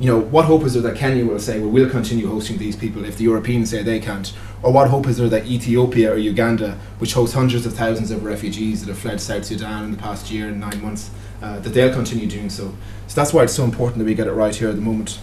you 0.00 0.06
know, 0.06 0.20
what 0.20 0.44
hope 0.44 0.62
is 0.62 0.74
there 0.74 0.82
that 0.82 0.96
Kenya 0.96 1.26
will 1.26 1.40
say, 1.40 1.58
well, 1.58 1.70
we'll 1.70 1.90
continue 1.90 2.28
hosting 2.28 2.56
these 2.56 2.76
people 2.76 3.04
if 3.04 3.16
the 3.16 3.24
Europeans 3.24 3.70
say 3.70 3.82
they 3.82 3.98
can't? 3.98 4.32
Or 4.62 4.72
what 4.72 4.88
hope 4.88 5.08
is 5.08 5.16
there 5.16 5.28
that 5.28 5.46
Ethiopia 5.46 6.12
or 6.12 6.16
Uganda, 6.16 6.78
which 6.98 7.14
hosts 7.14 7.34
hundreds 7.34 7.66
of 7.66 7.74
thousands 7.74 8.12
of 8.12 8.24
refugees 8.24 8.80
that 8.80 8.88
have 8.88 8.98
fled 8.98 9.20
South 9.20 9.44
Sudan 9.44 9.84
in 9.84 9.90
the 9.90 9.96
past 9.96 10.30
year 10.30 10.48
and 10.48 10.60
nine 10.60 10.80
months, 10.80 11.10
uh, 11.42 11.58
that 11.60 11.70
they'll 11.70 11.92
continue 11.92 12.28
doing 12.28 12.48
so? 12.48 12.74
So 13.08 13.14
that's 13.16 13.32
why 13.32 13.42
it's 13.42 13.54
so 13.54 13.64
important 13.64 13.98
that 13.98 14.04
we 14.04 14.14
get 14.14 14.28
it 14.28 14.32
right 14.32 14.54
here 14.54 14.68
at 14.68 14.76
the 14.76 14.82
moment. 14.82 15.18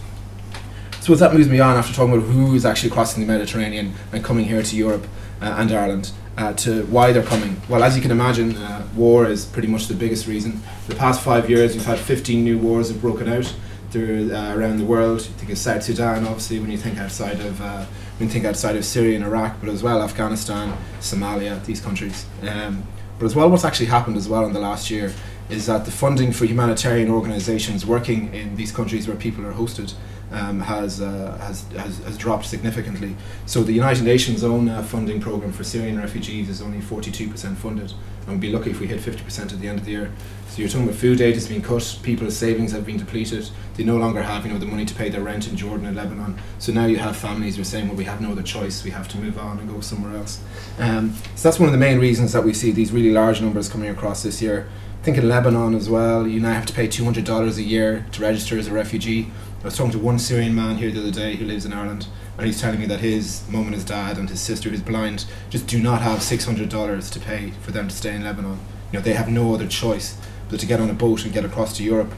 So 1.00 1.14
that 1.14 1.32
moves 1.32 1.48
me 1.48 1.60
on 1.60 1.76
after 1.76 1.94
talking 1.94 2.12
about 2.12 2.26
who 2.26 2.54
is 2.54 2.66
actually 2.66 2.90
crossing 2.90 3.26
the 3.26 3.32
Mediterranean 3.32 3.94
and 4.12 4.22
coming 4.22 4.44
here 4.44 4.62
to 4.62 4.76
Europe 4.76 5.06
uh, 5.40 5.54
and 5.58 5.72
Ireland. 5.72 6.12
Uh, 6.36 6.52
to 6.52 6.84
why 6.88 7.12
they're 7.12 7.22
coming. 7.22 7.58
Well, 7.66 7.82
as 7.82 7.96
you 7.96 8.02
can 8.02 8.10
imagine, 8.10 8.58
uh, 8.58 8.86
war 8.94 9.24
is 9.24 9.46
pretty 9.46 9.68
much 9.68 9.86
the 9.86 9.94
biggest 9.94 10.26
reason. 10.26 10.60
The 10.86 10.94
past 10.94 11.22
five 11.22 11.48
years, 11.48 11.72
we've 11.72 11.86
had 11.86 11.98
15 11.98 12.44
new 12.44 12.58
wars 12.58 12.90
have 12.90 13.00
broken 13.00 13.26
out 13.26 13.54
uh, 13.96 14.54
around 14.56 14.78
the 14.78 14.84
world. 14.84 15.20
You 15.20 15.32
think 15.34 15.50
of 15.50 15.58
South 15.58 15.82
Sudan, 15.82 16.24
obviously, 16.24 16.60
when 16.60 16.70
you 16.70 16.78
think 16.78 16.98
outside 16.98 17.40
of 17.40 17.60
uh, 17.60 17.84
when 18.18 18.28
you 18.28 18.32
think 18.32 18.44
outside 18.44 18.76
of 18.76 18.84
Syria 18.84 19.16
and 19.16 19.24
Iraq, 19.24 19.56
but 19.60 19.68
as 19.68 19.82
well 19.82 20.02
Afghanistan, 20.02 20.76
Somalia, 21.00 21.64
these 21.64 21.80
countries. 21.80 22.26
Um, 22.42 22.84
but 23.18 23.26
as 23.26 23.34
well, 23.34 23.48
what's 23.50 23.64
actually 23.64 23.86
happened 23.86 24.16
as 24.16 24.28
well 24.28 24.44
in 24.44 24.52
the 24.52 24.60
last 24.60 24.90
year 24.90 25.12
is 25.48 25.66
that 25.66 25.84
the 25.84 25.90
funding 25.90 26.32
for 26.32 26.44
humanitarian 26.44 27.10
organisations 27.10 27.86
working 27.86 28.34
in 28.34 28.56
these 28.56 28.72
countries 28.72 29.06
where 29.06 29.16
people 29.16 29.46
are 29.46 29.52
hosted 29.52 29.94
um, 30.32 30.60
has, 30.60 31.00
uh, 31.00 31.38
has, 31.40 31.64
has 31.72 31.98
has 31.98 32.18
dropped 32.18 32.46
significantly. 32.46 33.16
So 33.46 33.62
the 33.62 33.72
United 33.72 34.04
Nations' 34.04 34.42
own 34.42 34.68
uh, 34.68 34.82
funding 34.82 35.20
program 35.20 35.52
for 35.52 35.64
Syrian 35.64 35.98
refugees 35.98 36.48
is 36.48 36.60
only 36.60 36.78
42% 36.78 37.56
funded, 37.56 37.92
and 38.22 38.28
we'd 38.28 38.40
be 38.40 38.50
lucky 38.50 38.70
if 38.70 38.80
we 38.80 38.86
hit 38.86 39.00
50% 39.00 39.52
at 39.52 39.60
the 39.60 39.68
end 39.68 39.78
of 39.78 39.84
the 39.84 39.92
year. 39.92 40.10
So 40.48 40.62
you're 40.62 40.70
talking 40.70 40.84
about 40.84 40.98
food 40.98 41.20
aid 41.20 41.34
has 41.34 41.48
been 41.48 41.60
cut, 41.60 41.98
people's 42.02 42.36
savings 42.36 42.72
have 42.72 42.86
been 42.86 42.96
depleted. 42.96 43.50
They 43.74 43.84
no 43.84 43.98
longer 43.98 44.22
have 44.22 44.46
you 44.46 44.52
know 44.52 44.58
the 44.58 44.64
money 44.64 44.86
to 44.86 44.94
pay 44.94 45.10
their 45.10 45.20
rent 45.20 45.48
in 45.48 45.56
Jordan 45.56 45.84
and 45.86 45.94
Lebanon. 45.94 46.38
So 46.58 46.72
now 46.72 46.86
you 46.86 46.96
have 46.96 47.16
families 47.16 47.56
who 47.56 47.62
are 47.62 47.66
saying, 47.66 47.88
well, 47.88 47.96
we 47.96 48.04
have 48.04 48.22
no 48.22 48.32
other 48.32 48.42
choice. 48.42 48.82
We 48.82 48.90
have 48.92 49.06
to 49.08 49.18
move 49.18 49.38
on 49.38 49.58
and 49.58 49.68
go 49.68 49.80
somewhere 49.80 50.16
else. 50.16 50.42
Um, 50.78 51.14
so 51.34 51.48
that's 51.48 51.60
one 51.60 51.68
of 51.68 51.72
the 51.72 51.78
main 51.78 51.98
reasons 51.98 52.32
that 52.32 52.42
we 52.42 52.54
see 52.54 52.70
these 52.70 52.90
really 52.90 53.10
large 53.10 53.42
numbers 53.42 53.68
coming 53.68 53.90
across 53.90 54.22
this 54.22 54.40
year. 54.40 54.66
I 55.00 55.04
think 55.04 55.18
in 55.18 55.28
Lebanon 55.28 55.74
as 55.74 55.90
well, 55.90 56.26
you 56.26 56.40
now 56.40 56.54
have 56.54 56.66
to 56.66 56.72
pay 56.72 56.88
$200 56.88 57.58
a 57.58 57.62
year 57.62 58.06
to 58.12 58.22
register 58.22 58.58
as 58.58 58.66
a 58.66 58.72
refugee. 58.72 59.30
I 59.66 59.68
was 59.68 59.76
talking 59.76 59.90
to 59.94 59.98
one 59.98 60.20
Syrian 60.20 60.54
man 60.54 60.76
here 60.76 60.92
the 60.92 61.00
other 61.00 61.10
day 61.10 61.34
who 61.34 61.44
lives 61.44 61.66
in 61.66 61.72
Ireland, 61.72 62.06
and 62.38 62.46
he's 62.46 62.60
telling 62.60 62.78
me 62.78 62.86
that 62.86 63.00
his 63.00 63.42
mum 63.48 63.64
and 63.64 63.74
his 63.74 63.82
dad 63.82 64.16
and 64.16 64.30
his 64.30 64.40
sister, 64.40 64.68
who's 64.68 64.80
blind, 64.80 65.24
just 65.50 65.66
do 65.66 65.82
not 65.82 66.02
have 66.02 66.22
six 66.22 66.44
hundred 66.44 66.68
dollars 66.68 67.10
to 67.10 67.18
pay 67.18 67.50
for 67.62 67.72
them 67.72 67.88
to 67.88 67.96
stay 67.96 68.14
in 68.14 68.22
Lebanon. 68.22 68.60
You 68.92 69.00
know, 69.00 69.00
they 69.00 69.14
have 69.14 69.28
no 69.28 69.52
other 69.54 69.66
choice 69.66 70.16
but 70.48 70.60
to 70.60 70.66
get 70.66 70.80
on 70.80 70.88
a 70.88 70.92
boat 70.94 71.24
and 71.24 71.34
get 71.34 71.44
across 71.44 71.76
to 71.78 71.82
Europe. 71.82 72.14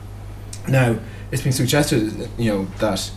Now, 0.68 0.98
it's 1.32 1.40
been 1.40 1.54
suggested, 1.54 2.28
you 2.36 2.52
know, 2.52 2.64
that 2.80 3.10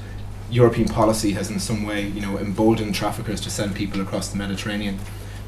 European 0.49 0.87
policy 0.87 1.33
has 1.33 1.51
in 1.51 1.59
some 1.59 1.83
way, 1.83 2.07
you 2.07 2.21
know, 2.21 2.37
emboldened 2.37 2.95
traffickers 2.95 3.41
to 3.41 3.49
send 3.49 3.75
people 3.75 3.99
across 3.99 4.29
the 4.29 4.37
Mediterranean. 4.37 4.97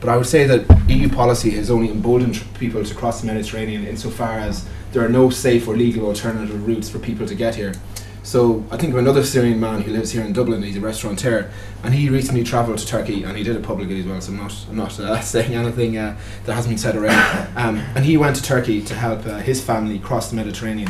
But 0.02 0.10
I 0.10 0.18
would 0.18 0.28
say 0.28 0.46
that 0.46 0.90
EU 0.90 1.08
policy 1.08 1.52
has 1.52 1.72
only 1.72 1.90
emboldened 1.90 2.36
tr- 2.36 2.44
people 2.60 2.84
to 2.84 2.94
cross 2.94 3.22
the 3.22 3.28
Mediterranean 3.28 3.88
insofar 3.88 4.40
as 4.40 4.68
there 4.92 5.06
are 5.06 5.10
no 5.10 5.30
safe 5.30 5.70
or 5.70 5.78
legal 5.78 6.06
alternative 6.06 6.68
routes 6.68 6.90
for 6.90 7.00
people 7.00 7.25
to 7.25 7.34
get 7.34 7.56
here. 7.56 7.75
So 8.24 8.63
I 8.72 8.77
think 8.77 8.94
of 8.94 9.00
another 9.00 9.22
Syrian 9.22 9.60
man 9.60 9.82
who 9.82 9.92
lives 9.92 10.12
here 10.12 10.24
in 10.24 10.32
Dublin. 10.32 10.63
He's 10.63 10.77
a 10.77 10.80
restaurateur, 10.80 11.51
and 11.84 11.94
he 11.94 12.10
recently 12.10 12.46
travelled 12.46 12.77
to 12.77 12.88
Turkey, 12.88 13.24
and 13.24 13.38
he 13.38 13.44
did 13.44 13.58
it 13.58 13.63
publicly 13.63 14.00
as 14.00 14.06
well. 14.06 14.22
So 14.22 14.32
I'm 14.32 14.38
not, 14.38 14.65
I'm 14.70 14.77
not 14.77 14.98
uh, 14.98 15.20
saying 15.22 15.53
anything 15.53 15.98
uh, 15.98 16.18
that 16.46 16.53
hasn't 16.53 16.72
been 16.72 16.77
said 16.77 16.96
already. 16.96 17.15
Um, 17.58 17.77
and 17.96 18.06
he 18.06 18.15
went 18.15 18.38
to 18.38 18.42
Turkey 18.42 18.82
to 18.84 18.96
help 18.96 19.25
uh, 19.25 19.39
his 19.39 19.62
family 19.62 20.00
cross 20.00 20.30
the 20.30 20.38
Mediterranean. 20.38 20.89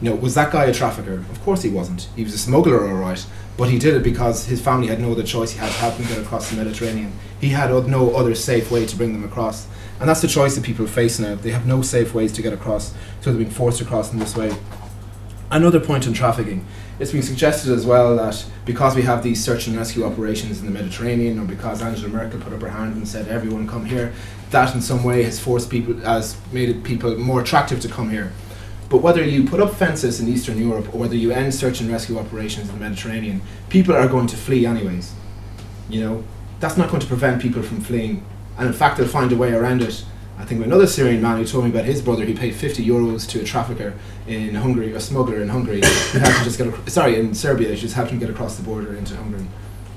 You 0.00 0.10
know, 0.10 0.16
was 0.16 0.34
that 0.34 0.52
guy 0.52 0.64
a 0.64 0.74
trafficker? 0.74 1.14
Of 1.14 1.40
course 1.44 1.62
he 1.62 1.70
wasn't. 1.70 2.08
He 2.16 2.24
was 2.24 2.34
a 2.34 2.38
smuggler, 2.38 2.88
all 2.88 2.96
right. 2.96 3.24
But 3.56 3.68
he 3.68 3.78
did 3.78 3.94
it 3.94 4.02
because 4.02 4.46
his 4.46 4.60
family 4.60 4.88
had 4.88 5.00
no 5.00 5.12
other 5.12 5.22
choice. 5.22 5.52
He 5.52 5.60
had 5.60 5.70
to 5.70 5.78
help 5.78 5.96
them 5.96 6.08
get 6.08 6.18
across 6.18 6.50
the 6.50 6.56
Mediterranean. 6.56 7.12
He 7.40 7.50
had 7.50 7.70
no 7.86 8.16
other 8.16 8.34
safe 8.34 8.72
way 8.72 8.86
to 8.86 8.96
bring 8.96 9.12
them 9.12 9.22
across. 9.22 9.68
And 10.00 10.08
that's 10.08 10.20
the 10.20 10.26
choice 10.26 10.56
that 10.56 10.64
people 10.64 10.88
face 10.88 11.20
now. 11.20 11.36
They 11.36 11.52
have 11.52 11.64
no 11.64 11.80
safe 11.80 12.12
ways 12.12 12.32
to 12.32 12.42
get 12.42 12.52
across, 12.52 12.92
so 13.20 13.30
they're 13.30 13.38
being 13.38 13.50
forced 13.50 13.80
across 13.80 14.12
in 14.12 14.18
this 14.18 14.36
way. 14.36 14.52
Another 15.52 15.80
point 15.80 16.06
on 16.06 16.14
trafficking. 16.14 16.64
It's 16.98 17.12
been 17.12 17.22
suggested 17.22 17.72
as 17.72 17.84
well 17.84 18.16
that 18.16 18.42
because 18.64 18.96
we 18.96 19.02
have 19.02 19.22
these 19.22 19.44
search 19.44 19.66
and 19.66 19.76
rescue 19.76 20.02
operations 20.02 20.60
in 20.60 20.64
the 20.64 20.72
Mediterranean, 20.72 21.38
or 21.38 21.44
because 21.44 21.82
Angela 21.82 22.08
Merkel 22.08 22.40
put 22.40 22.54
up 22.54 22.62
her 22.62 22.70
hand 22.70 22.96
and 22.96 23.06
said 23.06 23.28
everyone 23.28 23.68
come 23.68 23.84
here, 23.84 24.14
that 24.50 24.74
in 24.74 24.80
some 24.80 25.04
way 25.04 25.22
has 25.24 25.38
forced 25.38 25.68
people, 25.68 25.94
has 26.00 26.38
made 26.52 26.82
people 26.84 27.18
more 27.18 27.42
attractive 27.42 27.80
to 27.80 27.88
come 27.88 28.08
here. 28.08 28.32
But 28.88 29.02
whether 29.02 29.22
you 29.22 29.46
put 29.46 29.60
up 29.60 29.74
fences 29.74 30.20
in 30.20 30.28
Eastern 30.28 30.58
Europe 30.58 30.94
or 30.94 30.98
whether 30.98 31.16
you 31.16 31.32
end 31.32 31.54
search 31.54 31.82
and 31.82 31.90
rescue 31.90 32.18
operations 32.18 32.70
in 32.70 32.78
the 32.78 32.80
Mediterranean, 32.80 33.42
people 33.68 33.94
are 33.94 34.08
going 34.08 34.28
to 34.28 34.36
flee 34.38 34.64
anyways. 34.64 35.12
You 35.90 36.00
know, 36.00 36.24
that's 36.60 36.78
not 36.78 36.88
going 36.88 37.02
to 37.02 37.06
prevent 37.06 37.42
people 37.42 37.62
from 37.62 37.82
fleeing, 37.82 38.24
and 38.56 38.68
in 38.68 38.72
fact, 38.72 38.96
they'll 38.96 39.06
find 39.06 39.30
a 39.32 39.36
way 39.36 39.52
around 39.52 39.82
it. 39.82 40.02
I 40.42 40.44
think 40.44 40.64
another 40.64 40.88
Syrian 40.88 41.22
man 41.22 41.36
who 41.36 41.46
told 41.46 41.62
me 41.62 41.70
about 41.70 41.84
his 41.84 42.02
brother. 42.02 42.24
He 42.24 42.34
paid 42.34 42.56
50 42.56 42.84
euros 42.84 43.28
to 43.28 43.40
a 43.40 43.44
trafficker 43.44 43.94
in 44.26 44.56
Hungary, 44.56 44.92
a 44.92 44.98
smuggler 44.98 45.40
in 45.40 45.48
Hungary, 45.48 45.76
who 45.76 46.18
helped 46.18 46.38
him 46.38 46.44
just 46.44 46.58
get 46.58 46.90
sorry 46.90 47.16
in 47.16 47.32
Serbia, 47.32 47.68
who 47.68 47.76
just 47.76 47.94
helped 47.94 48.10
him 48.10 48.18
get 48.18 48.28
across 48.28 48.56
the 48.56 48.64
border 48.64 48.96
into 48.96 49.14
Hungary. 49.14 49.46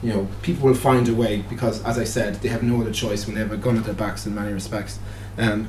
You 0.04 0.14
know, 0.14 0.28
people 0.44 0.68
will 0.68 0.75
find 0.75 1.10
a 1.10 1.16
way 1.16 1.44
because, 1.50 1.84
as 1.84 1.98
I 1.98 2.04
said, 2.04 2.36
they 2.36 2.50
have 2.50 2.62
no 2.62 2.80
other 2.80 2.94
choice 2.94 3.25
when 3.25 3.34
they 3.34 3.42
have 3.42 3.52
a 3.52 3.58
gun 3.58 3.75
at 3.75 3.86
their 3.86 3.96
backs 3.96 4.28
in 4.28 4.36
many 4.36 4.54
respects. 4.54 5.00
Um, 5.40 5.68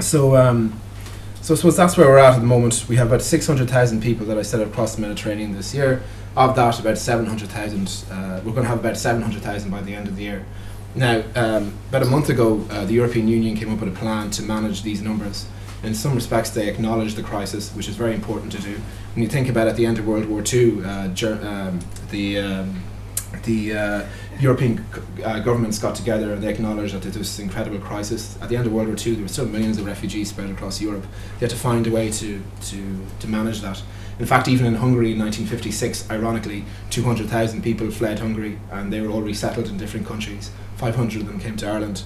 so, 0.00 0.36
um, 0.36 0.78
so 1.40 1.54
I 1.54 1.56
suppose 1.56 1.78
that's 1.78 1.96
where 1.96 2.08
we're 2.08 2.18
at 2.18 2.34
at 2.34 2.40
the 2.40 2.46
moment. 2.46 2.84
We 2.90 2.96
have 2.96 3.06
about 3.06 3.22
600,000 3.22 4.02
people 4.02 4.26
that 4.26 4.36
I 4.36 4.42
said 4.42 4.60
have 4.60 4.74
crossed 4.74 4.96
the 4.96 5.00
Mediterranean 5.00 5.52
this 5.52 5.74
year. 5.74 6.02
Of 6.36 6.54
that, 6.56 6.78
about 6.78 6.98
700,000, 6.98 8.04
uh, 8.10 8.42
we're 8.44 8.52
going 8.52 8.64
to 8.64 8.68
have 8.68 8.80
about 8.80 8.98
700,000 8.98 9.70
by 9.70 9.80
the 9.80 9.94
end 9.94 10.08
of 10.08 10.16
the 10.16 10.24
year. 10.24 10.44
Now, 10.94 11.22
um, 11.34 11.74
about 11.90 12.02
a 12.02 12.06
month 12.06 12.28
ago, 12.28 12.66
uh, 12.70 12.84
the 12.84 12.94
European 12.94 13.28
Union 13.28 13.56
came 13.56 13.72
up 13.72 13.80
with 13.80 13.88
a 13.88 13.98
plan 13.98 14.30
to 14.30 14.42
manage 14.42 14.82
these 14.82 15.02
numbers. 15.02 15.46
In 15.82 15.94
some 15.94 16.14
respects, 16.14 16.50
they 16.50 16.68
acknowledge 16.68 17.14
the 17.14 17.22
crisis, 17.22 17.70
which 17.72 17.88
is 17.88 17.94
very 17.94 18.14
important 18.14 18.50
to 18.52 18.58
do. 18.60 18.80
When 19.14 19.22
you 19.22 19.28
think 19.28 19.48
about 19.48 19.68
at 19.68 19.76
the 19.76 19.86
end 19.86 19.98
of 19.98 20.06
World 20.06 20.26
War 20.26 20.42
II, 20.42 20.84
uh, 20.84 21.08
Ger- 21.08 21.40
um, 21.46 21.80
the 22.10 22.38
um, 22.38 22.82
the 23.44 23.72
uh, 23.74 24.06
European 24.40 24.84
uh, 25.24 25.40
governments 25.40 25.78
got 25.78 25.94
together 25.94 26.32
and 26.32 26.42
they 26.42 26.48
acknowledged 26.48 26.94
that 26.94 27.02
there 27.02 27.18
was 27.18 27.36
this 27.36 27.38
incredible 27.38 27.78
crisis. 27.78 28.38
At 28.40 28.48
the 28.48 28.56
end 28.56 28.66
of 28.66 28.72
World 28.72 28.88
War 28.88 28.96
II, 28.96 29.14
there 29.14 29.22
were 29.22 29.28
still 29.28 29.46
millions 29.46 29.78
of 29.78 29.86
refugees 29.86 30.30
spread 30.30 30.50
across 30.50 30.80
Europe. 30.80 31.04
They 31.38 31.46
had 31.46 31.50
to 31.50 31.56
find 31.56 31.86
a 31.86 31.90
way 31.90 32.10
to, 32.10 32.42
to, 32.62 33.06
to 33.20 33.26
manage 33.26 33.60
that. 33.60 33.82
In 34.18 34.26
fact, 34.26 34.48
even 34.48 34.66
in 34.66 34.74
Hungary 34.76 35.12
in 35.12 35.18
1956, 35.18 36.10
ironically, 36.10 36.64
200,000 36.90 37.62
people 37.62 37.90
fled 37.90 38.18
Hungary 38.18 38.58
and 38.70 38.92
they 38.92 39.00
were 39.00 39.10
all 39.10 39.22
resettled 39.22 39.68
in 39.68 39.76
different 39.76 40.06
countries. 40.06 40.50
500 40.78 41.22
of 41.22 41.28
them 41.28 41.40
came 41.40 41.56
to 41.56 41.68
Ireland. 41.68 42.02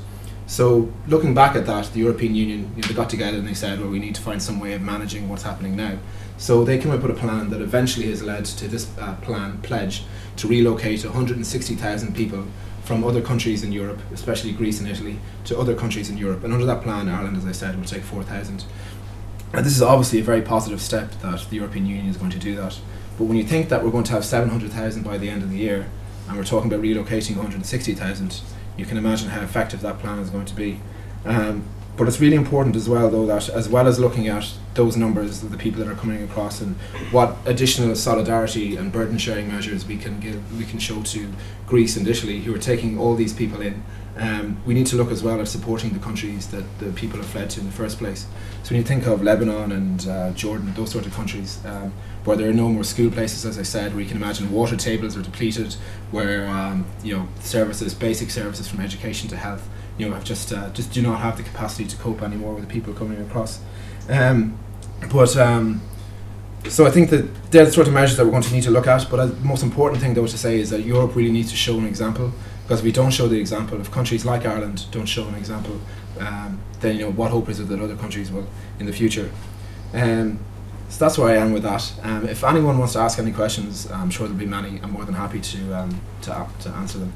So, 0.47 0.93
looking 1.07 1.35
back 1.35 1.55
at 1.57 1.67
that, 1.67 1.93
the 1.93 2.00
European 2.00 2.35
Union, 2.35 2.73
you 2.75 2.83
know, 2.83 2.88
they 2.88 2.95
got 2.95 3.09
together 3.09 3.38
and 3.38 3.47
they 3.47 3.55
said, 3.55 3.81
well, 3.81 3.88
we 3.88 3.99
need 3.99 4.14
to 4.17 4.21
find 4.21 4.43
some 4.43 4.61
way 4.61 4.73
of 4.73 4.83
managing 4.83 5.29
what's 5.29 5.45
happening 5.45 5.76
now. 5.76 5.99
So, 6.37 6.64
they 6.64 6.79
came 6.79 6.91
up 6.91 7.02
with 7.02 7.11
a 7.11 7.21
plan 7.21 7.50
that 7.50 7.61
eventually 7.61 8.09
has 8.09 8.23
led 8.23 8.45
to 8.47 8.69
this 8.69 8.91
uh, 8.99 9.14
plan, 9.23 9.62
pledge, 9.62 10.02
to 10.37 10.49
relocate 10.49 11.05
160,000 11.05 12.14
people 12.14 12.45
from 12.85 13.05
other 13.05 13.23
countries 13.23 13.62
in 13.62 13.73
Europe, 13.73 14.00
especially 14.12 14.52
Greece 14.52 14.81
and 14.81 14.88
Italy, 14.88 15.19
to 15.45 15.59
other 15.59 15.75
countries 15.75 16.11
in 16.11 16.19
Europe. 16.19 16.43
And 16.43 16.52
under 16.52 16.67
that 16.67 16.83
plan, 16.83 17.09
Ireland, 17.09 17.37
as 17.37 17.47
I 17.47 17.52
said, 17.52 17.76
will 17.76 17.85
take 17.85 18.02
4,000. 18.02 18.64
And 19.52 19.64
this 19.64 19.76
is 19.76 19.83
obviously 19.83 20.21
a 20.21 20.25
very 20.25 20.43
positive 20.43 20.81
step 20.81 21.12
that 21.21 21.47
the 21.49 21.57
European 21.57 21.87
Union 21.87 22.07
is 22.07 22.17
going 22.17 22.31
to 22.31 22.38
do 22.38 22.57
that. 22.57 22.79
But 23.19 23.25
when 23.25 23.37
you 23.37 23.45
think 23.45 23.69
that 23.69 23.85
we're 23.85 23.91
going 23.91 24.05
to 24.05 24.12
have 24.12 24.25
700,000 24.25 25.02
by 25.02 25.19
the 25.19 25.31
end 25.31 25.43
of 25.43 25.50
the 25.50 25.59
year, 25.59 25.87
and 26.28 26.37
we're 26.37 26.45
talking 26.45 26.73
about 26.73 26.82
relocating 26.82 27.37
160,000, 27.37 28.41
you 28.76 28.85
can 28.85 28.97
imagine 28.97 29.28
how 29.28 29.43
effective 29.43 29.80
that 29.82 29.99
plan 29.99 30.19
is 30.19 30.30
going 30.30 30.47
to 30.47 30.54
be. 30.54 30.80
Um, 31.25 31.65
but 31.97 32.08
it's 32.08 32.21
really 32.21 32.37
important 32.37 32.75
as 32.75 32.89
well, 32.89 33.11
though, 33.11 33.26
that 33.26 33.50
as 33.50 33.69
well 33.69 33.87
as 33.87 33.99
looking 33.99 34.26
at 34.26 34.50
those 34.75 34.97
numbers 34.97 35.43
of 35.43 35.50
the 35.50 35.58
people 35.58 35.85
that 35.85 35.91
are 35.91 35.95
coming 35.95 36.23
across 36.23 36.63
and 36.63 36.76
what 37.11 37.37
additional 37.45 37.95
solidarity 37.95 38.76
and 38.76 38.91
burden 38.91 39.19
sharing 39.19 39.49
measures 39.49 39.87
we 39.87 39.99
can 39.99 40.19
give, 40.19 40.58
we 40.58 40.65
can 40.65 40.78
show 40.78 41.02
to 41.02 41.30
Greece 41.67 41.97
and 41.97 42.08
Italy, 42.08 42.41
who 42.41 42.54
are 42.54 42.58
taking 42.58 42.99
all 42.99 43.15
these 43.15 43.35
people 43.35 43.61
in. 43.61 43.82
Um, 44.17 44.63
we 44.67 44.75
need 44.75 44.87
to 44.87 44.97
look 44.97 45.11
as 45.11 45.23
well 45.23 45.41
at 45.41 45.49
supporting 45.49 45.93
the 45.93 45.99
countries 45.99 46.47
that 46.49 46.65
the 46.78 46.93
people 46.93 47.19
have 47.19 47.26
fled 47.26 47.50
to 47.50 47.61
in 47.61 47.67
the 47.67 47.73
first 47.73 47.99
place. 47.99 48.26
So 48.63 48.71
when 48.71 48.78
you 48.78 48.87
think 48.87 49.06
of 49.06 49.23
Lebanon 49.23 49.73
and 49.73 50.06
uh, 50.06 50.30
Jordan, 50.32 50.73
those 50.75 50.91
sort 50.91 51.06
of 51.06 51.15
countries, 51.15 51.61
um, 51.67 51.93
where 52.25 52.37
there 52.37 52.49
are 52.49 52.54
no 52.54 52.69
more 52.69 52.85
school 52.85 53.11
places, 53.11 53.45
as 53.45 53.58
I 53.58 53.63
said, 53.63 53.93
where 53.93 54.02
you 54.02 54.08
can 54.08 54.17
imagine 54.17 54.52
water 54.52 54.76
tables 54.76 55.17
are 55.17 55.23
depleted, 55.23 55.75
where 56.11 56.47
um, 56.49 56.87
you 57.02 57.17
know 57.17 57.28
services, 57.41 57.95
basic 57.95 58.30
services 58.30 58.69
from 58.69 58.80
education 58.80 59.28
to 59.30 59.37
health, 59.37 59.69
you 59.99 60.08
know, 60.08 60.15
have 60.15 60.25
just 60.25 60.52
uh, 60.52 60.71
just 60.71 60.93
do 60.93 61.02
not 61.02 61.21
have 61.21 61.37
the 61.37 61.43
capacity 61.43 61.85
to 61.87 61.97
cope 61.97 62.23
anymore 62.23 62.54
with 62.54 62.65
the 62.67 62.73
people 62.73 62.93
coming 62.93 63.21
across. 63.21 63.61
Um, 64.08 64.58
but 65.11 65.37
um, 65.37 65.80
so 66.69 66.87
I 66.87 66.91
think 66.91 67.11
that 67.11 67.50
they're 67.50 67.65
the 67.65 67.73
sort 67.73 67.89
of 67.89 67.93
measures 67.93 68.17
that 68.17 68.25
we're 68.25 68.30
going 68.30 68.43
to 68.45 68.52
need 68.52 68.63
to 68.65 68.71
look 68.71 68.87
at. 68.87 69.11
But 69.11 69.21
uh, 69.21 69.26
the 69.26 69.45
most 69.45 69.63
important 69.63 70.00
thing, 70.00 70.15
though, 70.15 70.26
to 70.26 70.39
say 70.39 70.61
is 70.61 70.71
that 70.71 70.82
Europe 70.82 71.17
really 71.17 71.32
needs 71.32 71.50
to 71.50 71.56
show 71.56 71.76
an 71.78 71.87
example. 71.87 72.32
Because 72.63 72.80
if 72.80 72.85
we 72.85 72.93
don't 72.93 73.11
show 73.11 73.26
the 73.26 73.39
example, 73.39 73.80
if 73.80 73.91
countries 73.91 74.25
like 74.25 74.47
Ireland 74.47 74.87
don't 74.93 75.06
show 75.06 75.26
an 75.26 75.35
example, 75.35 75.80
um, 76.21 76.61
then 76.80 76.97
you 76.97 77.02
know 77.02 77.13
what 77.13 77.30
hope 77.30 77.49
is 77.49 77.58
it 77.58 77.65
that 77.65 77.80
other 77.80 77.97
countries 77.97 78.30
will 78.30 78.47
in 78.78 78.87
the 78.87 78.93
future? 78.93 79.30
Um, 79.93 80.39
so 80.93 81.07
that's 81.07 81.17
where 81.17 81.31
I 81.31 81.37
am 81.39 81.55
with 81.55 81.63
that. 81.63 81.91
Um, 82.02 82.28
if 82.28 82.45
anyone 82.45 82.76
wants 82.76 82.93
to 82.93 82.99
ask 82.99 83.19
any 83.19 83.33
questions, 83.33 83.91
I'm 83.91 84.11
sure 84.11 84.26
there'll 84.26 84.39
be 84.39 84.45
many. 84.45 84.78
I'm 84.83 84.91
more 84.91 85.07
than 85.07 85.15
happy 85.15 85.41
to 85.41 85.73
um, 85.73 86.00
to, 86.21 86.47
to 86.61 86.69
answer 86.69 86.99
them. 86.99 87.15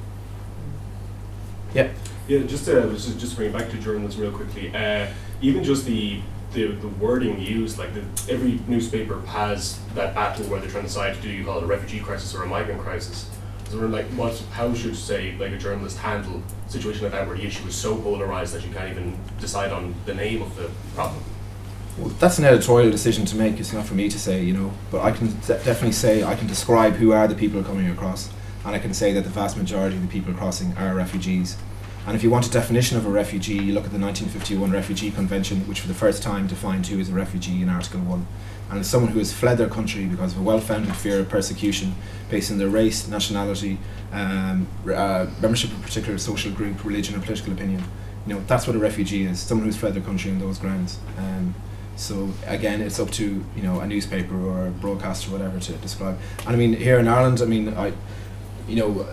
Yeah. 1.75 1.93
Yeah, 2.27 2.41
just 2.45 2.65
to 2.65 2.91
just, 2.93 3.19
just 3.19 3.37
bring 3.37 3.53
back 3.53 3.69
to 3.69 3.77
journalism 3.77 4.23
real 4.23 4.33
quickly. 4.33 4.75
Uh, 4.75 5.09
even 5.43 5.62
just 5.62 5.85
the, 5.85 6.23
the 6.55 6.69
the 6.69 6.89
wording 6.89 7.39
used, 7.39 7.79
like 7.79 7.93
the, 7.93 8.01
every 8.33 8.61
newspaper 8.67 9.21
has 9.27 9.79
that 9.95 10.15
battle 10.15 10.47
where 10.47 10.59
they're 10.59 10.71
trying 10.71 10.85
to 10.85 10.89
decide 10.89 11.21
do 11.21 11.29
you 11.29 11.45
call 11.45 11.59
it 11.59 11.65
a 11.65 11.67
refugee 11.67 12.01
crisis 12.01 12.35
or 12.35 12.45
a 12.45 12.47
migrant 12.47 12.81
crisis. 12.81 13.29
So 13.69 13.79
we're 13.79 13.89
like, 13.89 14.07
what? 14.12 14.43
How 14.53 14.73
should 14.73 14.97
say 14.97 15.37
like 15.39 15.53
a 15.53 15.59
journalist 15.59 15.99
handle 15.99 16.43
a 16.67 16.71
situation 16.71 17.03
like 17.03 17.12
that 17.12 17.27
where 17.27 17.37
the 17.37 17.45
issue 17.45 17.67
is 17.69 17.75
so 17.75 17.95
polarized 17.95 18.55
that 18.55 18.65
you 18.67 18.73
can't 18.73 18.91
even 18.91 19.19
decide 19.39 19.71
on 19.71 19.95
the 20.07 20.15
name 20.15 20.41
of 20.41 20.57
the 20.57 20.71
problem? 20.95 21.23
Well, 21.99 22.09
that's 22.19 22.39
an 22.39 22.45
editorial 22.45 22.91
decision 22.91 23.25
to 23.27 23.37
make. 23.37 23.59
It's 23.59 23.73
not 23.73 23.87
for 23.87 23.95
me 23.95 24.11
to 24.11 24.19
say, 24.19 24.43
you 24.43 24.53
know. 24.53 24.73
But 24.91 25.01
I 25.01 25.13
can 25.13 25.29
de- 25.29 25.65
definitely 25.65 25.93
say 25.93 26.23
I 26.23 26.35
can 26.35 26.47
describe 26.47 26.95
who 26.95 27.13
are 27.13 27.27
the 27.27 27.35
people 27.35 27.63
coming 27.63 27.89
across, 27.89 28.29
and 28.67 28.75
I 28.75 28.79
can 28.79 28.93
say 28.93 29.13
that 29.15 29.25
the 29.25 29.31
vast 29.31 29.57
majority 29.57 29.97
of 29.97 30.03
the 30.03 30.09
people 30.09 30.35
crossing 30.35 30.77
are 30.77 30.95
refugees. 30.95 31.57
And 32.07 32.15
if 32.15 32.23
you 32.23 32.31
want 32.31 32.47
a 32.47 32.51
definition 32.51 32.99
of 32.99 33.07
a 33.07 33.11
refugee, 33.11 33.55
you 33.55 33.73
look 33.73 33.85
at 33.85 33.93
the 33.93 33.99
1951 33.99 34.71
Refugee 34.71 35.11
Convention, 35.11 35.67
which 35.67 35.81
for 35.81 35.89
the 35.89 35.95
first 35.95 36.23
time 36.23 36.47
defined 36.47 36.87
who 36.87 37.01
is 37.01 37.09
a 37.09 37.13
refugee 37.13 37.63
in 37.63 37.69
Article 37.69 38.01
1. 38.01 38.27
And 38.71 38.79
it's 38.79 38.89
someone 38.89 39.11
who 39.11 39.19
has 39.19 39.33
fled 39.33 39.59
their 39.59 39.69
country 39.69 40.05
because 40.05 40.33
of 40.33 40.39
a 40.39 40.43
well 40.43 40.61
founded 40.61 40.95
fear 40.95 41.21
of 41.21 41.29
persecution 41.29 41.95
based 42.29 42.53
on 42.53 42.59
their 42.59 42.69
race, 42.69 43.09
nationality, 43.09 43.79
um, 44.13 44.69
uh, 44.87 45.27
membership 45.41 45.71
of 45.73 45.81
a 45.81 45.83
particular 45.83 46.19
social 46.19 46.53
group, 46.53 46.85
religion, 46.85 47.17
or 47.17 47.21
political 47.21 47.53
opinion. 47.53 47.83
You 48.27 48.35
know, 48.35 48.45
that's 48.47 48.67
what 48.67 48.77
a 48.77 48.79
refugee 48.79 49.25
is 49.25 49.41
someone 49.41 49.67
who's 49.67 49.77
fled 49.77 49.95
their 49.95 50.03
country 50.03 50.31
on 50.31 50.39
those 50.39 50.59
grounds. 50.59 50.99
Um, 51.17 51.55
so 51.97 52.29
again, 52.47 52.83
it's 52.83 53.01
up 53.01 53.11
to 53.13 53.45
you 53.57 53.63
know 53.63 53.81
a 53.81 53.87
newspaper 53.87 54.37
or 54.37 54.69
a 54.69 54.71
broadcaster 54.71 55.31
or 55.31 55.33
whatever 55.33 55.59
to 55.59 55.73
describe. 55.73 56.19
And 56.41 56.49
I 56.49 56.57
mean, 56.57 56.75
here 56.75 56.99
in 56.99 57.09
Ireland, 57.09 57.41
I 57.41 57.47
mean, 57.47 57.71
I, 57.75 57.93
you 58.69 58.77
know, 58.77 59.09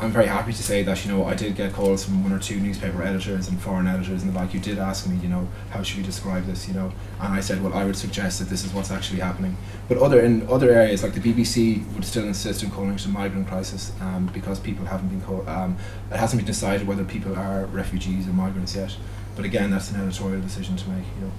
I'm 0.00 0.12
very 0.12 0.26
happy 0.26 0.52
to 0.52 0.62
say 0.62 0.84
that 0.84 1.04
you 1.04 1.10
know 1.10 1.24
I 1.24 1.34
did 1.34 1.56
get 1.56 1.72
calls 1.72 2.04
from 2.04 2.22
one 2.22 2.32
or 2.32 2.38
two 2.38 2.60
newspaper 2.60 3.02
editors 3.02 3.48
and 3.48 3.60
foreign 3.60 3.88
editors 3.88 4.22
and 4.22 4.32
the 4.32 4.38
like. 4.38 4.54
You 4.54 4.60
did 4.60 4.78
ask 4.78 5.08
me, 5.08 5.16
you 5.16 5.28
know, 5.28 5.48
how 5.70 5.82
should 5.82 5.98
we 5.98 6.04
describe 6.04 6.46
this, 6.46 6.68
you 6.68 6.74
know, 6.74 6.92
and 7.20 7.34
I 7.34 7.40
said, 7.40 7.60
well, 7.60 7.74
I 7.74 7.84
would 7.84 7.96
suggest 7.96 8.38
that 8.38 8.48
this 8.48 8.64
is 8.64 8.72
what's 8.72 8.92
actually 8.92 9.18
happening. 9.18 9.56
But 9.88 9.98
other 9.98 10.20
in 10.20 10.48
other 10.48 10.70
areas, 10.70 11.02
like 11.02 11.14
the 11.14 11.20
BBC, 11.20 11.84
would 11.94 12.04
still 12.04 12.24
insist 12.24 12.62
on 12.62 12.70
calling 12.70 12.94
it 12.94 13.04
a 13.06 13.08
migrant 13.08 13.48
crisis 13.48 13.90
um, 14.00 14.30
because 14.32 14.60
people 14.60 14.86
haven't 14.86 15.08
been 15.08 15.20
called. 15.20 15.48
Um, 15.48 15.76
it 16.12 16.16
hasn't 16.16 16.38
been 16.38 16.46
decided 16.46 16.86
whether 16.86 17.04
people 17.04 17.34
are 17.36 17.66
refugees 17.66 18.28
or 18.28 18.32
migrants 18.32 18.76
yet. 18.76 18.96
But 19.34 19.44
again, 19.44 19.70
that's 19.70 19.90
an 19.90 20.00
editorial 20.00 20.40
decision 20.40 20.76
to 20.76 20.88
make, 20.90 21.04
you 21.16 21.26
know. 21.26 21.32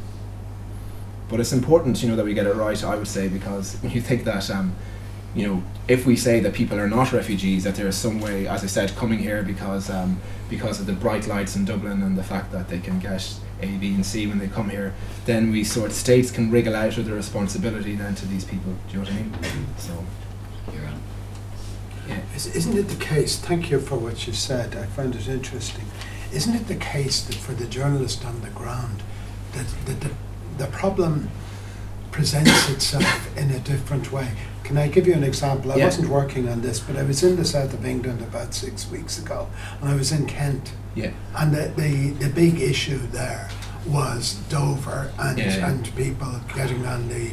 But 1.30 1.40
it's 1.40 1.54
important, 1.54 2.02
you 2.02 2.10
know, 2.10 2.16
that 2.16 2.26
we 2.26 2.34
get 2.34 2.48
it 2.48 2.56
right. 2.56 2.84
I 2.84 2.96
would 2.96 3.08
say 3.08 3.28
because 3.28 3.82
you 3.84 4.02
think 4.02 4.24
that, 4.26 4.50
um, 4.50 4.76
you 5.36 5.48
know, 5.48 5.64
if 5.88 6.06
we 6.06 6.16
say 6.16 6.40
that 6.40 6.54
people 6.54 6.80
are 6.80 6.90
not 6.90 7.12
refugees, 7.14 7.64
that 7.64 7.76
there 7.76 7.88
is 7.88 7.96
some 7.96 8.20
way, 8.20 8.48
as 8.48 8.64
I 8.64 8.68
said, 8.68 8.96
coming 8.96 9.20
here 9.20 9.44
because 9.44 9.90
um, 9.90 10.20
because 10.50 10.80
of 10.80 10.88
the 10.88 10.94
bright 10.94 11.28
lights 11.28 11.56
in 11.56 11.66
Dublin 11.66 12.02
and 12.02 12.18
the 12.18 12.24
fact 12.24 12.52
that 12.52 12.68
they 12.68 12.80
can 12.80 13.00
get 13.00 13.40
A, 13.62 13.68
B, 13.78 13.94
and 13.94 14.06
C 14.06 14.26
when 14.26 14.40
they 14.40 14.48
come 14.48 14.70
here, 14.70 14.94
then 15.26 15.52
we 15.52 15.64
sort 15.64 15.92
states 15.92 16.32
can 16.32 16.50
wriggle 16.50 16.76
out 16.76 16.98
of 16.98 17.06
the 17.06 17.14
responsibility 17.14 17.96
then 17.96 18.16
to 18.16 18.26
these 18.26 18.44
people. 18.44 18.74
Do 18.90 18.98
you 18.98 19.04
know 19.04 19.10
what 19.10 19.14
I 19.14 19.56
mean? 19.56 19.68
So 19.78 20.06
You're 20.74 20.90
yeah. 22.08 22.22
Is- 22.36 22.56
Isn't 22.56 22.78
it 22.78 22.88
the 22.90 23.04
case, 23.06 23.38
thank 23.38 23.70
you 23.70 23.80
for 23.80 23.98
what 23.98 24.26
you 24.26 24.34
said, 24.34 24.76
I 24.76 24.88
found 24.88 25.16
it 25.16 25.28
interesting. 25.28 25.86
Isn't 26.34 26.56
it 26.56 26.68
the 26.68 26.76
case 26.76 27.22
that 27.22 27.36
for 27.36 27.54
the 27.54 27.66
journalist 27.66 28.26
on 28.26 28.42
the 28.42 28.50
ground, 28.50 29.04
that, 29.54 29.68
that 29.86 30.02
the, 30.02 30.12
the 30.60 30.68
problem 30.68 31.30
presents 32.12 32.70
itself 32.70 33.38
in 33.38 33.50
a 33.52 33.60
different 33.60 34.12
way? 34.12 34.30
Can 34.64 34.78
I 34.78 34.88
give 34.88 35.08
you 35.08 35.14
an 35.14 35.24
example? 35.24 35.72
I 35.72 35.78
Yeah. 35.78 35.86
wasn't 35.86 36.10
working 36.10 36.48
on 36.48 36.62
this, 36.62 36.80
but 36.80 36.96
I 36.96 37.04
was 37.04 37.24
in 37.24 37.38
the 37.38 37.46
south 37.46 37.74
of 37.74 37.86
England 37.86 38.22
about 38.22 38.54
six 38.54 38.90
weeks 38.92 39.18
ago, 39.18 39.48
and 39.82 39.90
I 39.90 39.96
was 39.96 40.12
in 40.12 40.28
Kent. 40.28 40.74
Yeah. 40.96 41.12
And 41.36 41.54
the, 41.56 41.72
the, 41.76 42.12
the 42.12 42.30
big 42.30 42.62
issue 42.62 43.00
there 43.12 43.50
was 43.88 44.34
Dover 44.50 45.12
and, 45.18 45.40
Yeah, 45.40 45.58
yeah. 45.58 45.70
and 45.70 45.96
people 45.96 46.32
getting 46.56 46.86
on 46.86 47.08
the, 47.08 47.32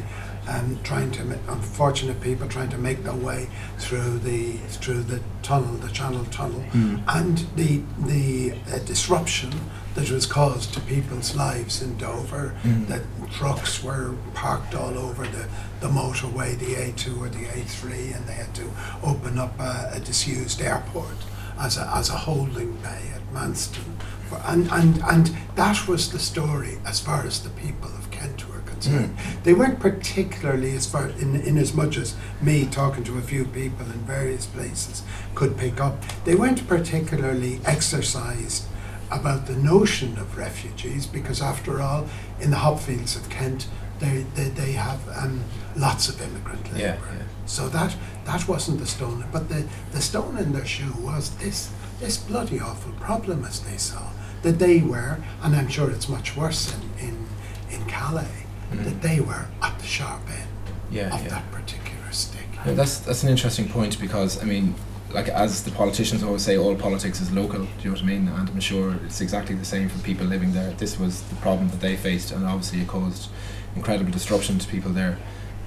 um, 0.48 0.78
trying 0.84 1.10
to, 1.12 1.24
ma- 1.24 1.34
unfortunate 1.48 2.20
people 2.20 2.46
trying 2.48 2.70
to 2.70 2.78
make 2.78 3.02
their 3.02 3.12
way 3.28 3.48
through 3.78 4.18
the, 4.20 4.52
through 4.80 5.02
the 5.02 5.20
tunnel, 5.42 5.74
the 5.74 5.88
Channel 5.90 6.24
Tunnel, 6.30 6.64
Mm. 6.72 7.02
and 7.08 7.38
the, 7.56 7.82
the 8.06 8.54
uh, 8.72 8.78
disruption 8.78 9.52
that 9.96 10.10
was 10.10 10.26
caused 10.26 10.72
to 10.74 10.80
people's 10.80 11.34
lives 11.34 11.82
in 11.82 11.96
Dover, 11.98 12.54
Mm. 12.64 12.86
that 12.88 13.02
trucks 13.32 13.82
were 13.82 14.14
parked 14.34 14.74
all 14.74 14.96
over 14.98 15.24
the, 15.26 15.46
the 15.80 15.88
motorway, 15.88 16.56
the 16.58 16.74
A2 16.74 17.18
or 17.20 17.28
the 17.28 17.46
A3, 17.46 18.14
and 18.14 18.26
they 18.28 18.34
had 18.34 18.54
to 18.54 18.70
open 19.02 19.38
up 19.38 19.58
a, 19.58 19.90
a 19.94 20.00
disused 20.00 20.60
airport 20.60 21.16
as 21.58 21.76
a, 21.78 21.90
as 21.96 22.10
a 22.10 22.16
holding 22.28 22.72
bay 22.76 23.10
at 23.14 23.22
Manston. 23.34 23.84
For- 24.28 24.40
And, 24.46 24.68
and, 24.70 25.02
and 25.04 25.30
that 25.56 25.88
was 25.88 26.12
the 26.12 26.18
story 26.18 26.78
as 26.86 27.00
far 27.00 27.24
as 27.24 27.40
the 27.42 27.50
people 27.50 27.88
of 27.88 28.10
Kent 28.10 28.46
were 28.50 28.60
concerned. 28.60 29.16
They 29.44 29.54
weren't 29.54 29.80
particularly, 29.80 30.76
as 30.76 30.86
far 30.86 31.08
in, 31.08 31.36
in 31.36 31.56
as 31.56 31.72
much 31.72 31.96
as 31.96 32.14
me 32.42 32.66
talking 32.66 33.04
to 33.04 33.16
a 33.18 33.22
few 33.22 33.44
people 33.46 33.86
in 33.86 34.00
various 34.04 34.44
places 34.46 35.02
could 35.34 35.56
pick 35.56 35.80
up, 35.80 35.94
they 36.26 36.34
weren't 36.34 36.68
particularly 36.68 37.60
exercised 37.64 38.64
about 39.10 39.46
the 39.46 39.56
notion 39.56 40.18
of 40.18 40.36
refugees 40.36 41.06
because, 41.06 41.40
after 41.42 41.80
all, 41.80 42.06
in 42.40 42.50
the 42.50 42.56
hopfields 42.56 43.16
of 43.16 43.28
Kent, 43.30 43.68
they, 43.98 44.24
they, 44.34 44.48
they 44.48 44.72
have 44.72 45.00
um, 45.16 45.42
lots 45.76 46.08
of 46.08 46.20
immigrant 46.20 46.64
labour. 46.66 46.78
Yeah, 46.78 46.96
yeah. 47.16 47.22
So 47.46 47.68
that 47.68 47.96
that 48.24 48.46
wasn't 48.48 48.80
the 48.80 48.86
stone, 48.86 49.24
but 49.32 49.48
the, 49.48 49.64
the 49.92 50.00
stone 50.00 50.36
in 50.36 50.52
their 50.52 50.66
shoe 50.66 50.92
was 51.00 51.30
this 51.36 51.70
this 52.00 52.18
bloody 52.18 52.60
awful 52.60 52.92
problem 52.94 53.44
as 53.44 53.60
they 53.60 53.76
saw 53.78 54.02
that 54.42 54.58
they 54.58 54.82
were, 54.82 55.18
and 55.42 55.56
I'm 55.56 55.68
sure 55.68 55.90
it's 55.90 56.08
much 56.08 56.36
worse 56.36 56.74
in 56.74 57.08
in, 57.08 57.26
in 57.70 57.84
Calais, 57.86 58.44
Mhm. 58.72 58.84
that 58.84 59.00
they 59.00 59.20
were 59.20 59.46
at 59.62 59.78
the 59.78 59.86
sharp 59.86 60.22
end 60.28 60.48
Yeah, 60.90 61.14
of 61.14 61.28
that 61.30 61.50
particular 61.52 62.10
stick. 62.10 62.48
Yeah, 62.66 62.72
that's 62.74 62.98
that's 62.98 63.22
an 63.22 63.30
interesting 63.30 63.68
point 63.68 63.98
because 64.00 64.42
I 64.42 64.44
mean, 64.44 64.74
like 65.12 65.28
as 65.28 65.62
the 65.64 65.70
politicians 65.70 66.22
always 66.22 66.42
say, 66.42 66.56
all 66.56 66.74
politics 66.74 67.20
is 67.20 67.30
local. 67.30 67.60
Do 67.60 67.68
you 67.80 67.90
know 67.90 67.92
what 67.92 68.02
I 68.02 68.06
mean? 68.06 68.28
And 68.28 68.48
I'm 68.48 68.60
sure 68.60 68.96
it's 69.04 69.20
exactly 69.20 69.54
the 69.54 69.64
same 69.64 69.88
for 69.88 69.98
people 70.00 70.26
living 70.26 70.52
there. 70.52 70.72
This 70.72 70.98
was 70.98 71.22
the 71.22 71.36
problem 71.36 71.68
that 71.70 71.80
they 71.80 71.96
faced, 71.96 72.32
and 72.32 72.44
obviously 72.44 72.80
it 72.80 72.88
caused 72.88 73.30
incredible 73.74 74.10
disruption 74.10 74.58
to 74.58 74.68
people 74.68 74.90
there. 74.92 75.18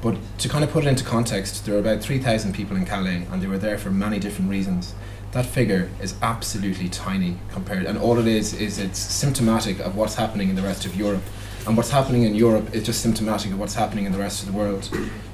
But 0.02 0.18
to 0.40 0.50
kind 0.50 0.64
of 0.64 0.72
put 0.72 0.86
it 0.86 0.88
into 0.88 1.04
context, 1.04 1.66
there 1.66 1.74
were 1.74 1.82
about 1.82 2.02
three 2.02 2.20
thousand 2.20 2.54
people 2.54 2.78
in 2.78 2.86
Calais, 2.86 3.28
and 3.32 3.42
they 3.42 3.48
were 3.48 3.58
there 3.58 3.78
for 3.78 3.92
many 3.92 4.20
different 4.20 4.50
reasons. 4.50 4.94
That 5.32 5.46
figure 5.46 5.90
is 6.02 6.16
absolutely 6.22 6.90
tiny 6.90 7.38
compared, 7.52 7.86
and 7.86 7.98
all 7.98 8.18
it 8.18 8.28
is 8.28 8.54
is 8.54 8.80
it's 8.80 9.00
symptomatic 9.00 9.80
of 9.80 9.96
what's 9.96 10.16
happening 10.16 10.50
in 10.50 10.56
the 10.56 10.62
rest 10.62 10.86
of 10.86 10.96
Europe. 10.96 11.24
And 11.68 11.76
what's 11.76 11.92
happening 11.92 12.24
in 12.24 12.34
Europe 12.34 12.74
is 12.74 12.84
just 12.84 13.02
symptomatic 13.02 13.52
of 13.52 13.60
what's 13.60 13.76
happening 13.76 14.06
in 14.06 14.12
the 14.12 14.18
rest 14.18 14.42
of 14.42 14.52
the 14.52 14.58
world. 14.58 14.90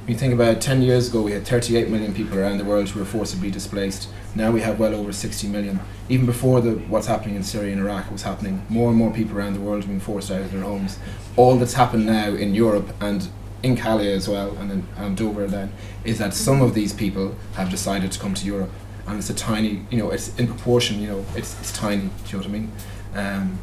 You 0.07 0.13
think 0.13 0.35
about 0.35 0.61
10 0.61 0.83
years 0.83 1.09
ago, 1.09 1.23
we 1.23 1.31
had 1.31 1.47
38 1.47 1.89
million 1.89 2.13
people 2.13 2.37
around 2.37 2.59
the 2.59 2.63
world 2.63 2.89
who 2.89 2.99
were 2.99 3.05
forcibly 3.07 3.49
displaced. 3.49 4.07
Now 4.35 4.51
we 4.51 4.61
have 4.61 4.79
well 4.79 4.93
over 4.93 5.11
60 5.11 5.47
million. 5.47 5.79
Even 6.09 6.27
before 6.27 6.61
the, 6.61 6.73
what's 6.73 7.07
happening 7.07 7.33
in 7.33 7.41
Syria 7.41 7.71
and 7.71 7.81
Iraq 7.81 8.11
was 8.11 8.21
happening, 8.21 8.63
more 8.69 8.89
and 8.89 8.97
more 8.99 9.11
people 9.11 9.35
around 9.35 9.55
the 9.55 9.59
world 9.59 9.83
are 9.83 9.87
being 9.87 9.99
forced 9.99 10.29
out 10.29 10.41
of 10.41 10.51
their 10.51 10.61
homes. 10.61 10.99
All 11.35 11.55
that's 11.55 11.73
happened 11.73 12.05
now 12.05 12.27
in 12.27 12.53
Europe 12.53 12.93
and 13.01 13.27
in 13.63 13.75
Calais 13.75 14.13
as 14.13 14.29
well, 14.29 14.55
and 14.57 14.71
in 14.71 14.87
and 14.95 15.17
Dover 15.17 15.47
then, 15.47 15.73
is 16.03 16.19
that 16.19 16.35
some 16.35 16.61
of 16.61 16.75
these 16.75 16.93
people 16.93 17.35
have 17.55 17.71
decided 17.71 18.11
to 18.11 18.19
come 18.19 18.35
to 18.35 18.45
Europe. 18.45 18.69
And 19.07 19.17
it's 19.17 19.31
a 19.31 19.33
tiny, 19.33 19.87
you 19.89 19.97
know, 19.97 20.11
it's 20.11 20.37
in 20.37 20.45
proportion, 20.45 21.01
you 21.01 21.07
know, 21.07 21.25
it's, 21.35 21.59
it's 21.59 21.71
tiny, 21.71 22.03
do 22.03 22.09
you 22.27 22.33
know 22.33 22.37
what 22.37 22.47
I 22.47 22.49
mean? 22.49 22.71
Um, 23.15 23.59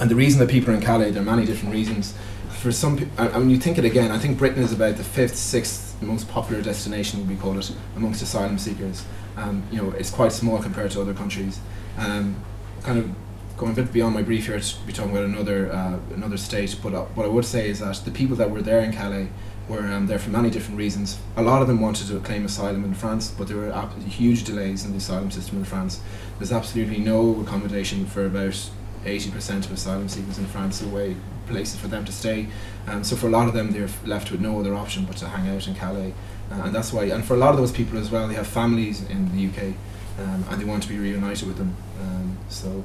and 0.00 0.10
the 0.10 0.14
reason 0.14 0.40
that 0.40 0.48
people 0.48 0.72
are 0.72 0.74
in 0.74 0.80
Calais, 0.80 1.10
there 1.10 1.22
are 1.22 1.26
many 1.26 1.44
different 1.44 1.74
reasons. 1.74 2.14
For 2.60 2.72
some, 2.72 2.98
and 2.98 3.10
and 3.18 3.34
when 3.34 3.50
you 3.50 3.58
think 3.58 3.78
it 3.78 3.84
again, 3.84 4.10
I 4.10 4.18
think 4.18 4.38
Britain 4.38 4.62
is 4.62 4.72
about 4.72 4.96
the 4.96 5.04
fifth, 5.04 5.36
sixth 5.36 5.86
most 6.02 6.28
popular 6.28 6.62
destination, 6.62 7.26
we 7.28 7.36
call 7.36 7.58
it, 7.58 7.70
amongst 7.96 8.22
asylum 8.22 8.58
seekers. 8.58 9.04
Um, 9.36 9.62
you 9.70 9.82
know, 9.82 9.90
it's 9.92 10.10
quite 10.10 10.32
small 10.32 10.62
compared 10.62 10.90
to 10.92 11.00
other 11.00 11.14
countries. 11.14 11.60
Um, 11.98 12.36
kind 12.82 12.98
of 12.98 13.10
going 13.56 13.72
a 13.72 13.74
bit 13.74 13.92
beyond 13.92 14.14
my 14.14 14.22
brief 14.22 14.46
here 14.46 14.60
to 14.60 14.76
be 14.86 14.92
talking 14.92 15.12
about 15.12 15.24
another 15.24 15.72
uh, 15.72 15.98
another 16.14 16.36
state, 16.36 16.76
but 16.82 16.94
uh, 16.94 17.04
what 17.14 17.24
I 17.26 17.28
would 17.28 17.44
say 17.44 17.68
is 17.68 17.80
that 17.80 17.96
the 18.04 18.10
people 18.10 18.36
that 18.36 18.50
were 18.50 18.62
there 18.62 18.80
in 18.80 18.92
Calais 18.92 19.28
were 19.68 19.86
um, 19.92 20.06
there 20.06 20.18
for 20.18 20.30
many 20.30 20.50
different 20.50 20.78
reasons. 20.78 21.18
A 21.36 21.42
lot 21.42 21.62
of 21.62 21.68
them 21.68 21.80
wanted 21.80 22.08
to 22.08 22.20
claim 22.20 22.44
asylum 22.44 22.84
in 22.84 22.94
France, 22.94 23.30
but 23.36 23.48
there 23.48 23.56
were 23.56 23.72
ab- 23.72 24.00
huge 24.02 24.44
delays 24.44 24.84
in 24.84 24.92
the 24.92 24.98
asylum 24.98 25.30
system 25.30 25.58
in 25.58 25.64
France. 25.64 26.00
There's 26.38 26.52
absolutely 26.52 26.98
no 26.98 27.40
accommodation 27.40 28.06
for 28.06 28.26
about 28.26 28.70
80% 29.04 29.66
of 29.66 29.72
asylum 29.72 30.08
seekers 30.08 30.38
in 30.38 30.46
France 30.46 30.82
away 30.82 31.16
places 31.46 31.78
for 31.78 31.88
them 31.88 32.04
to 32.04 32.12
stay. 32.12 32.48
Um, 32.86 33.04
so 33.04 33.16
for 33.16 33.26
a 33.26 33.30
lot 33.30 33.48
of 33.48 33.54
them, 33.54 33.72
they're 33.72 33.88
left 34.04 34.30
with 34.30 34.40
no 34.40 34.60
other 34.60 34.74
option 34.74 35.04
but 35.04 35.16
to 35.18 35.28
hang 35.28 35.48
out 35.54 35.66
in 35.66 35.74
Calais. 35.74 36.14
Uh, 36.50 36.62
and 36.64 36.74
that's 36.74 36.92
why, 36.92 37.04
and 37.04 37.24
for 37.24 37.34
a 37.34 37.38
lot 37.38 37.50
of 37.50 37.56
those 37.56 37.72
people 37.72 37.98
as 37.98 38.10
well, 38.10 38.28
they 38.28 38.34
have 38.34 38.46
families 38.46 39.02
in 39.08 39.34
the 39.34 39.46
UK 39.48 39.74
um, 40.18 40.44
and 40.50 40.60
they 40.60 40.64
want 40.64 40.82
to 40.84 40.88
be 40.88 40.98
reunited 40.98 41.46
with 41.46 41.56
them. 41.56 41.76
Um, 42.00 42.38
so, 42.48 42.84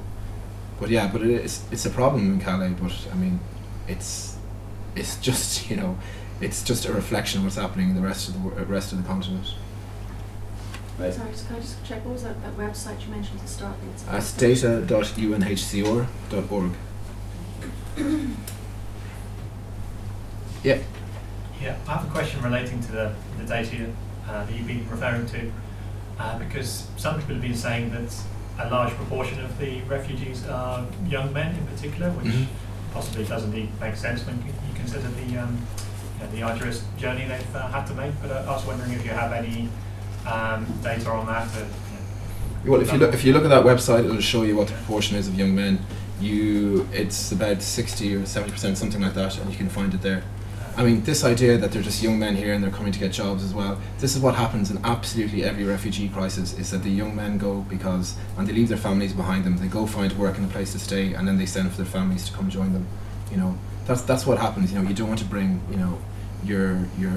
but 0.80 0.90
yeah, 0.90 1.08
but 1.10 1.22
it 1.22 1.30
is, 1.30 1.64
it's 1.70 1.86
a 1.86 1.90
problem 1.90 2.32
in 2.32 2.40
Calais, 2.40 2.74
but 2.80 2.92
I 3.12 3.14
mean, 3.14 3.40
it's, 3.86 4.36
it's 4.96 5.16
just, 5.20 5.70
you 5.70 5.76
know, 5.76 5.98
it's 6.40 6.62
just 6.62 6.86
a 6.86 6.92
reflection 6.92 7.40
of 7.40 7.44
what's 7.44 7.56
happening 7.56 7.90
in 7.90 7.94
the 7.94 8.02
rest 8.02 8.28
of 8.28 8.34
the 8.34 8.40
wor- 8.40 8.58
uh, 8.58 8.64
rest 8.64 8.92
of 8.92 9.00
the 9.00 9.08
continent. 9.08 9.54
Right. 10.98 11.14
Sorry, 11.14 11.30
just 11.30 11.46
can 11.46 11.56
I 11.56 11.60
just 11.60 11.82
check, 11.84 12.04
what 12.04 12.14
was 12.14 12.24
that, 12.24 12.42
that 12.42 12.56
website 12.56 13.00
you 13.02 13.08
mentioned 13.08 13.40
to 13.40 13.46
start 13.46 13.76
with? 13.82 14.04
Uh, 14.08 14.20
data.unhcr.org. 14.38 16.72
yeah. 20.64 20.78
Yeah, 21.60 21.76
I 21.86 21.92
have 21.92 22.08
a 22.08 22.10
question 22.10 22.42
relating 22.42 22.80
to 22.80 22.92
the, 22.92 23.12
the 23.38 23.44
data 23.44 23.86
uh, 24.28 24.44
that 24.44 24.52
you've 24.54 24.66
been 24.66 24.88
referring 24.90 25.26
to, 25.26 25.50
uh, 26.18 26.38
because 26.38 26.88
some 26.96 27.16
people 27.18 27.34
have 27.34 27.42
been 27.42 27.54
saying 27.56 27.90
that 27.92 28.12
a 28.58 28.68
large 28.70 28.92
proportion 28.94 29.40
of 29.44 29.58
the 29.58 29.80
refugees 29.82 30.46
are 30.46 30.84
young 31.08 31.32
men 31.32 31.54
in 31.56 31.66
particular, 31.66 32.10
which 32.10 32.32
Mhm. 32.32 32.46
possibly 32.92 33.24
doesn't 33.24 33.52
make 33.80 33.96
sense 33.96 34.24
when 34.26 34.36
you 34.46 34.52
consider 34.74 35.08
the, 35.08 35.38
um, 35.38 35.58
you 36.18 36.24
know, 36.24 36.30
the 36.32 36.42
arduous 36.42 36.82
journey 36.98 37.26
they've 37.26 37.54
uh, 37.56 37.68
had 37.68 37.86
to 37.86 37.94
make. 37.94 38.12
But 38.20 38.30
I 38.32 38.46
was 38.50 38.64
wondering 38.66 38.92
if 38.92 39.04
you 39.04 39.10
have 39.12 39.32
any 39.32 39.68
um, 40.26 40.66
data 40.82 41.10
on 41.10 41.26
that. 41.26 41.48
That, 41.52 41.64
you 41.64 41.66
know, 42.64 42.72
Well, 42.72 42.80
if 42.82 42.92
you 42.92 42.98
look 42.98 43.14
if 43.14 43.24
you 43.24 43.32
look 43.32 43.44
at 43.44 43.50
that 43.50 43.64
website, 43.64 44.04
it'll 44.04 44.20
show 44.20 44.42
you 44.42 44.56
what 44.56 44.68
the 44.68 44.74
proportion 44.74 45.16
is 45.16 45.26
of 45.28 45.34
young 45.34 45.54
men. 45.54 45.78
You, 46.22 46.88
it's 46.92 47.32
about 47.32 47.62
sixty 47.62 48.14
or 48.14 48.24
seventy 48.26 48.52
percent, 48.52 48.78
something 48.78 49.00
like 49.00 49.14
that, 49.14 49.38
and 49.38 49.50
you 49.50 49.56
can 49.56 49.68
find 49.68 49.92
it 49.92 50.02
there. 50.02 50.22
I 50.74 50.84
mean, 50.84 51.02
this 51.02 51.22
idea 51.22 51.58
that 51.58 51.72
they're 51.72 51.82
just 51.82 52.02
young 52.02 52.18
men 52.18 52.34
here 52.34 52.54
and 52.54 52.64
they're 52.64 52.70
coming 52.70 52.92
to 52.92 52.98
get 52.98 53.12
jobs 53.12 53.44
as 53.44 53.52
well. 53.52 53.78
This 53.98 54.16
is 54.16 54.22
what 54.22 54.34
happens 54.34 54.70
in 54.70 54.78
absolutely 54.84 55.44
every 55.44 55.64
refugee 55.64 56.08
crisis: 56.08 56.58
is 56.58 56.70
that 56.70 56.82
the 56.82 56.90
young 56.90 57.14
men 57.14 57.38
go 57.38 57.60
because 57.68 58.16
and 58.38 58.46
they 58.46 58.52
leave 58.52 58.68
their 58.68 58.78
families 58.78 59.12
behind 59.12 59.44
them. 59.44 59.58
They 59.58 59.66
go 59.66 59.86
find 59.86 60.12
work 60.12 60.38
and 60.38 60.46
a 60.46 60.52
place 60.52 60.72
to 60.72 60.78
stay, 60.78 61.12
and 61.12 61.26
then 61.26 61.36
they 61.38 61.46
send 61.46 61.70
for 61.70 61.76
their 61.78 61.92
families 61.92 62.24
to 62.28 62.32
come 62.32 62.48
join 62.48 62.72
them. 62.72 62.86
You 63.30 63.36
know, 63.38 63.58
that's 63.86 64.02
that's 64.02 64.24
what 64.24 64.38
happens. 64.38 64.72
You 64.72 64.80
know, 64.80 64.88
you 64.88 64.94
don't 64.94 65.08
want 65.08 65.20
to 65.20 65.26
bring 65.26 65.60
you 65.70 65.76
know 65.76 65.98
your 66.44 66.86
your 66.98 67.12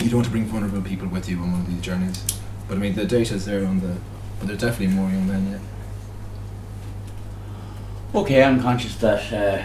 you 0.00 0.08
don't 0.08 0.20
want 0.20 0.26
to 0.26 0.30
bring 0.30 0.44
vulnerable 0.44 0.82
people 0.82 1.08
with 1.08 1.28
you 1.28 1.38
on 1.38 1.52
one 1.52 1.60
of 1.62 1.66
these 1.66 1.80
journeys. 1.80 2.22
But 2.68 2.76
I 2.76 2.80
mean, 2.80 2.94
the 2.94 3.06
data 3.06 3.34
is 3.34 3.46
there 3.46 3.66
on 3.66 3.80
the. 3.80 3.96
But 4.38 4.46
there 4.46 4.56
are 4.56 4.60
definitely 4.60 4.94
more 4.94 5.10
young 5.10 5.26
men. 5.26 5.50
Yeah. 5.50 5.58
Okay, 8.12 8.42
I'm 8.42 8.60
conscious 8.60 8.96
that 8.96 9.32
uh, 9.32 9.64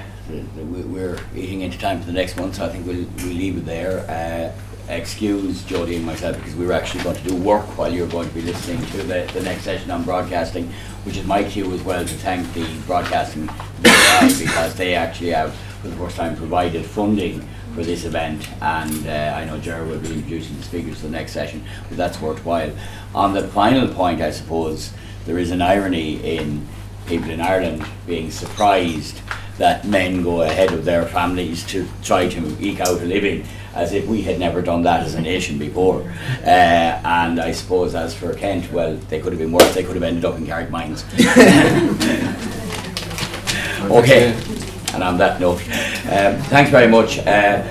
we're 0.56 1.18
eating 1.36 1.62
into 1.62 1.80
time 1.80 2.00
for 2.00 2.06
the 2.06 2.12
next 2.12 2.40
one, 2.40 2.54
so 2.54 2.64
I 2.64 2.70
think 2.70 2.86
we'll, 2.86 3.08
we'll 3.18 3.34
leave 3.34 3.58
it 3.58 3.66
there. 3.66 4.06
Uh, 4.08 4.56
excuse 4.88 5.64
Jody 5.64 5.96
and 5.96 6.06
myself 6.06 6.38
because 6.38 6.56
we 6.56 6.68
were 6.68 6.74
actually 6.74 7.04
going 7.04 7.16
to 7.16 7.24
do 7.24 7.36
work 7.38 7.66
while 7.76 7.92
you're 7.92 8.08
going 8.08 8.28
to 8.28 8.36
be 8.36 8.44
listening 8.44 8.86
to 8.92 8.98
the, 8.98 9.28
the 9.34 9.42
next 9.42 9.64
session 9.64 9.90
on 9.90 10.04
broadcasting, 10.04 10.72
which 11.06 11.18
is 11.18 11.26
my 11.26 11.44
cue 11.44 11.74
as 11.74 11.82
well 11.82 12.06
to 12.06 12.14
thank 12.18 12.54
the 12.54 12.68
Broadcasting 12.86 13.48
because 14.38 14.76
they 14.76 14.94
actually 14.94 15.32
have, 15.32 15.52
for 15.82 15.88
the 15.88 15.96
first 15.96 16.16
time, 16.16 16.36
provided 16.36 16.86
funding 16.86 17.42
for 17.74 17.84
this 17.84 18.06
event. 18.06 18.48
And 18.62 19.08
uh, 19.08 19.34
I 19.36 19.46
know 19.46 19.58
Jerry 19.58 19.88
will 19.90 19.98
be 19.98 20.14
introducing 20.14 20.56
the 20.58 20.64
speakers 20.64 20.98
for 20.98 21.08
the 21.08 21.14
next 21.14 21.32
session, 21.32 21.66
but 21.90 21.98
that's 21.98 22.22
worthwhile. 22.22 22.72
On 23.16 23.34
the 23.34 23.48
final 23.48 23.92
point, 23.92 24.22
I 24.22 24.30
suppose, 24.30 24.94
there 25.26 25.40
is 25.40 25.50
an 25.50 25.64
irony 25.64 26.38
in 26.38 26.68
people 27.08 27.30
in 27.30 27.41
Ireland 27.41 27.86
being 28.08 28.32
surprised 28.32 29.22
that 29.58 29.86
men 29.86 30.24
go 30.24 30.41
ahead 30.41 30.74
of 30.74 30.84
their 30.84 31.06
families 31.06 31.65
to 31.68 31.88
try 32.04 32.28
to 32.28 32.58
eke 32.60 32.82
out 32.82 33.02
a 33.02 33.06
living, 33.06 33.46
as 33.74 33.94
if 33.94 34.06
we 34.08 34.22
had 34.22 34.38
never 34.38 34.62
done 34.62 34.84
that 34.84 35.02
as 35.04 35.15
a 35.15 35.22
nation 35.22 35.58
before. 35.58 36.02
Uh, 36.44 37.00
and 37.04 37.39
I 37.39 37.52
suppose 37.52 37.96
as 37.96 38.13
for 38.13 38.34
Kent, 38.34 38.72
well, 38.72 38.96
they 39.10 39.20
could 39.20 39.32
have 39.32 39.39
been 39.39 39.52
worse. 39.52 39.74
They 39.74 39.84
could 39.84 39.96
have 39.96 40.04
ended 40.04 40.26
up 40.26 40.36
in 40.36 40.46
Carrickmines. 40.46 41.04
okay. 43.91 44.34
And 44.94 45.04
on 45.04 45.18
that 45.18 45.39
note, 45.39 45.60
um, 45.60 46.38
thanks 46.50 46.72
very 46.72 46.88
much. 46.88 47.20
Uh, 47.20 47.63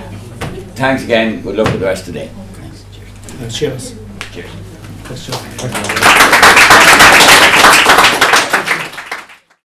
thanks 0.74 1.04
again. 1.04 1.42
Good 1.42 1.56
luck 1.56 1.70
with 1.70 1.80
the 1.80 1.86
rest 1.86 2.08
of 2.08 2.14
the 2.14 2.20
day. 2.20 2.30
Thanks. 2.52 2.84
Cheers. 3.58 3.92
Seamus. 3.92 4.32
Cheers. 4.32 4.50
Question. 5.04 6.20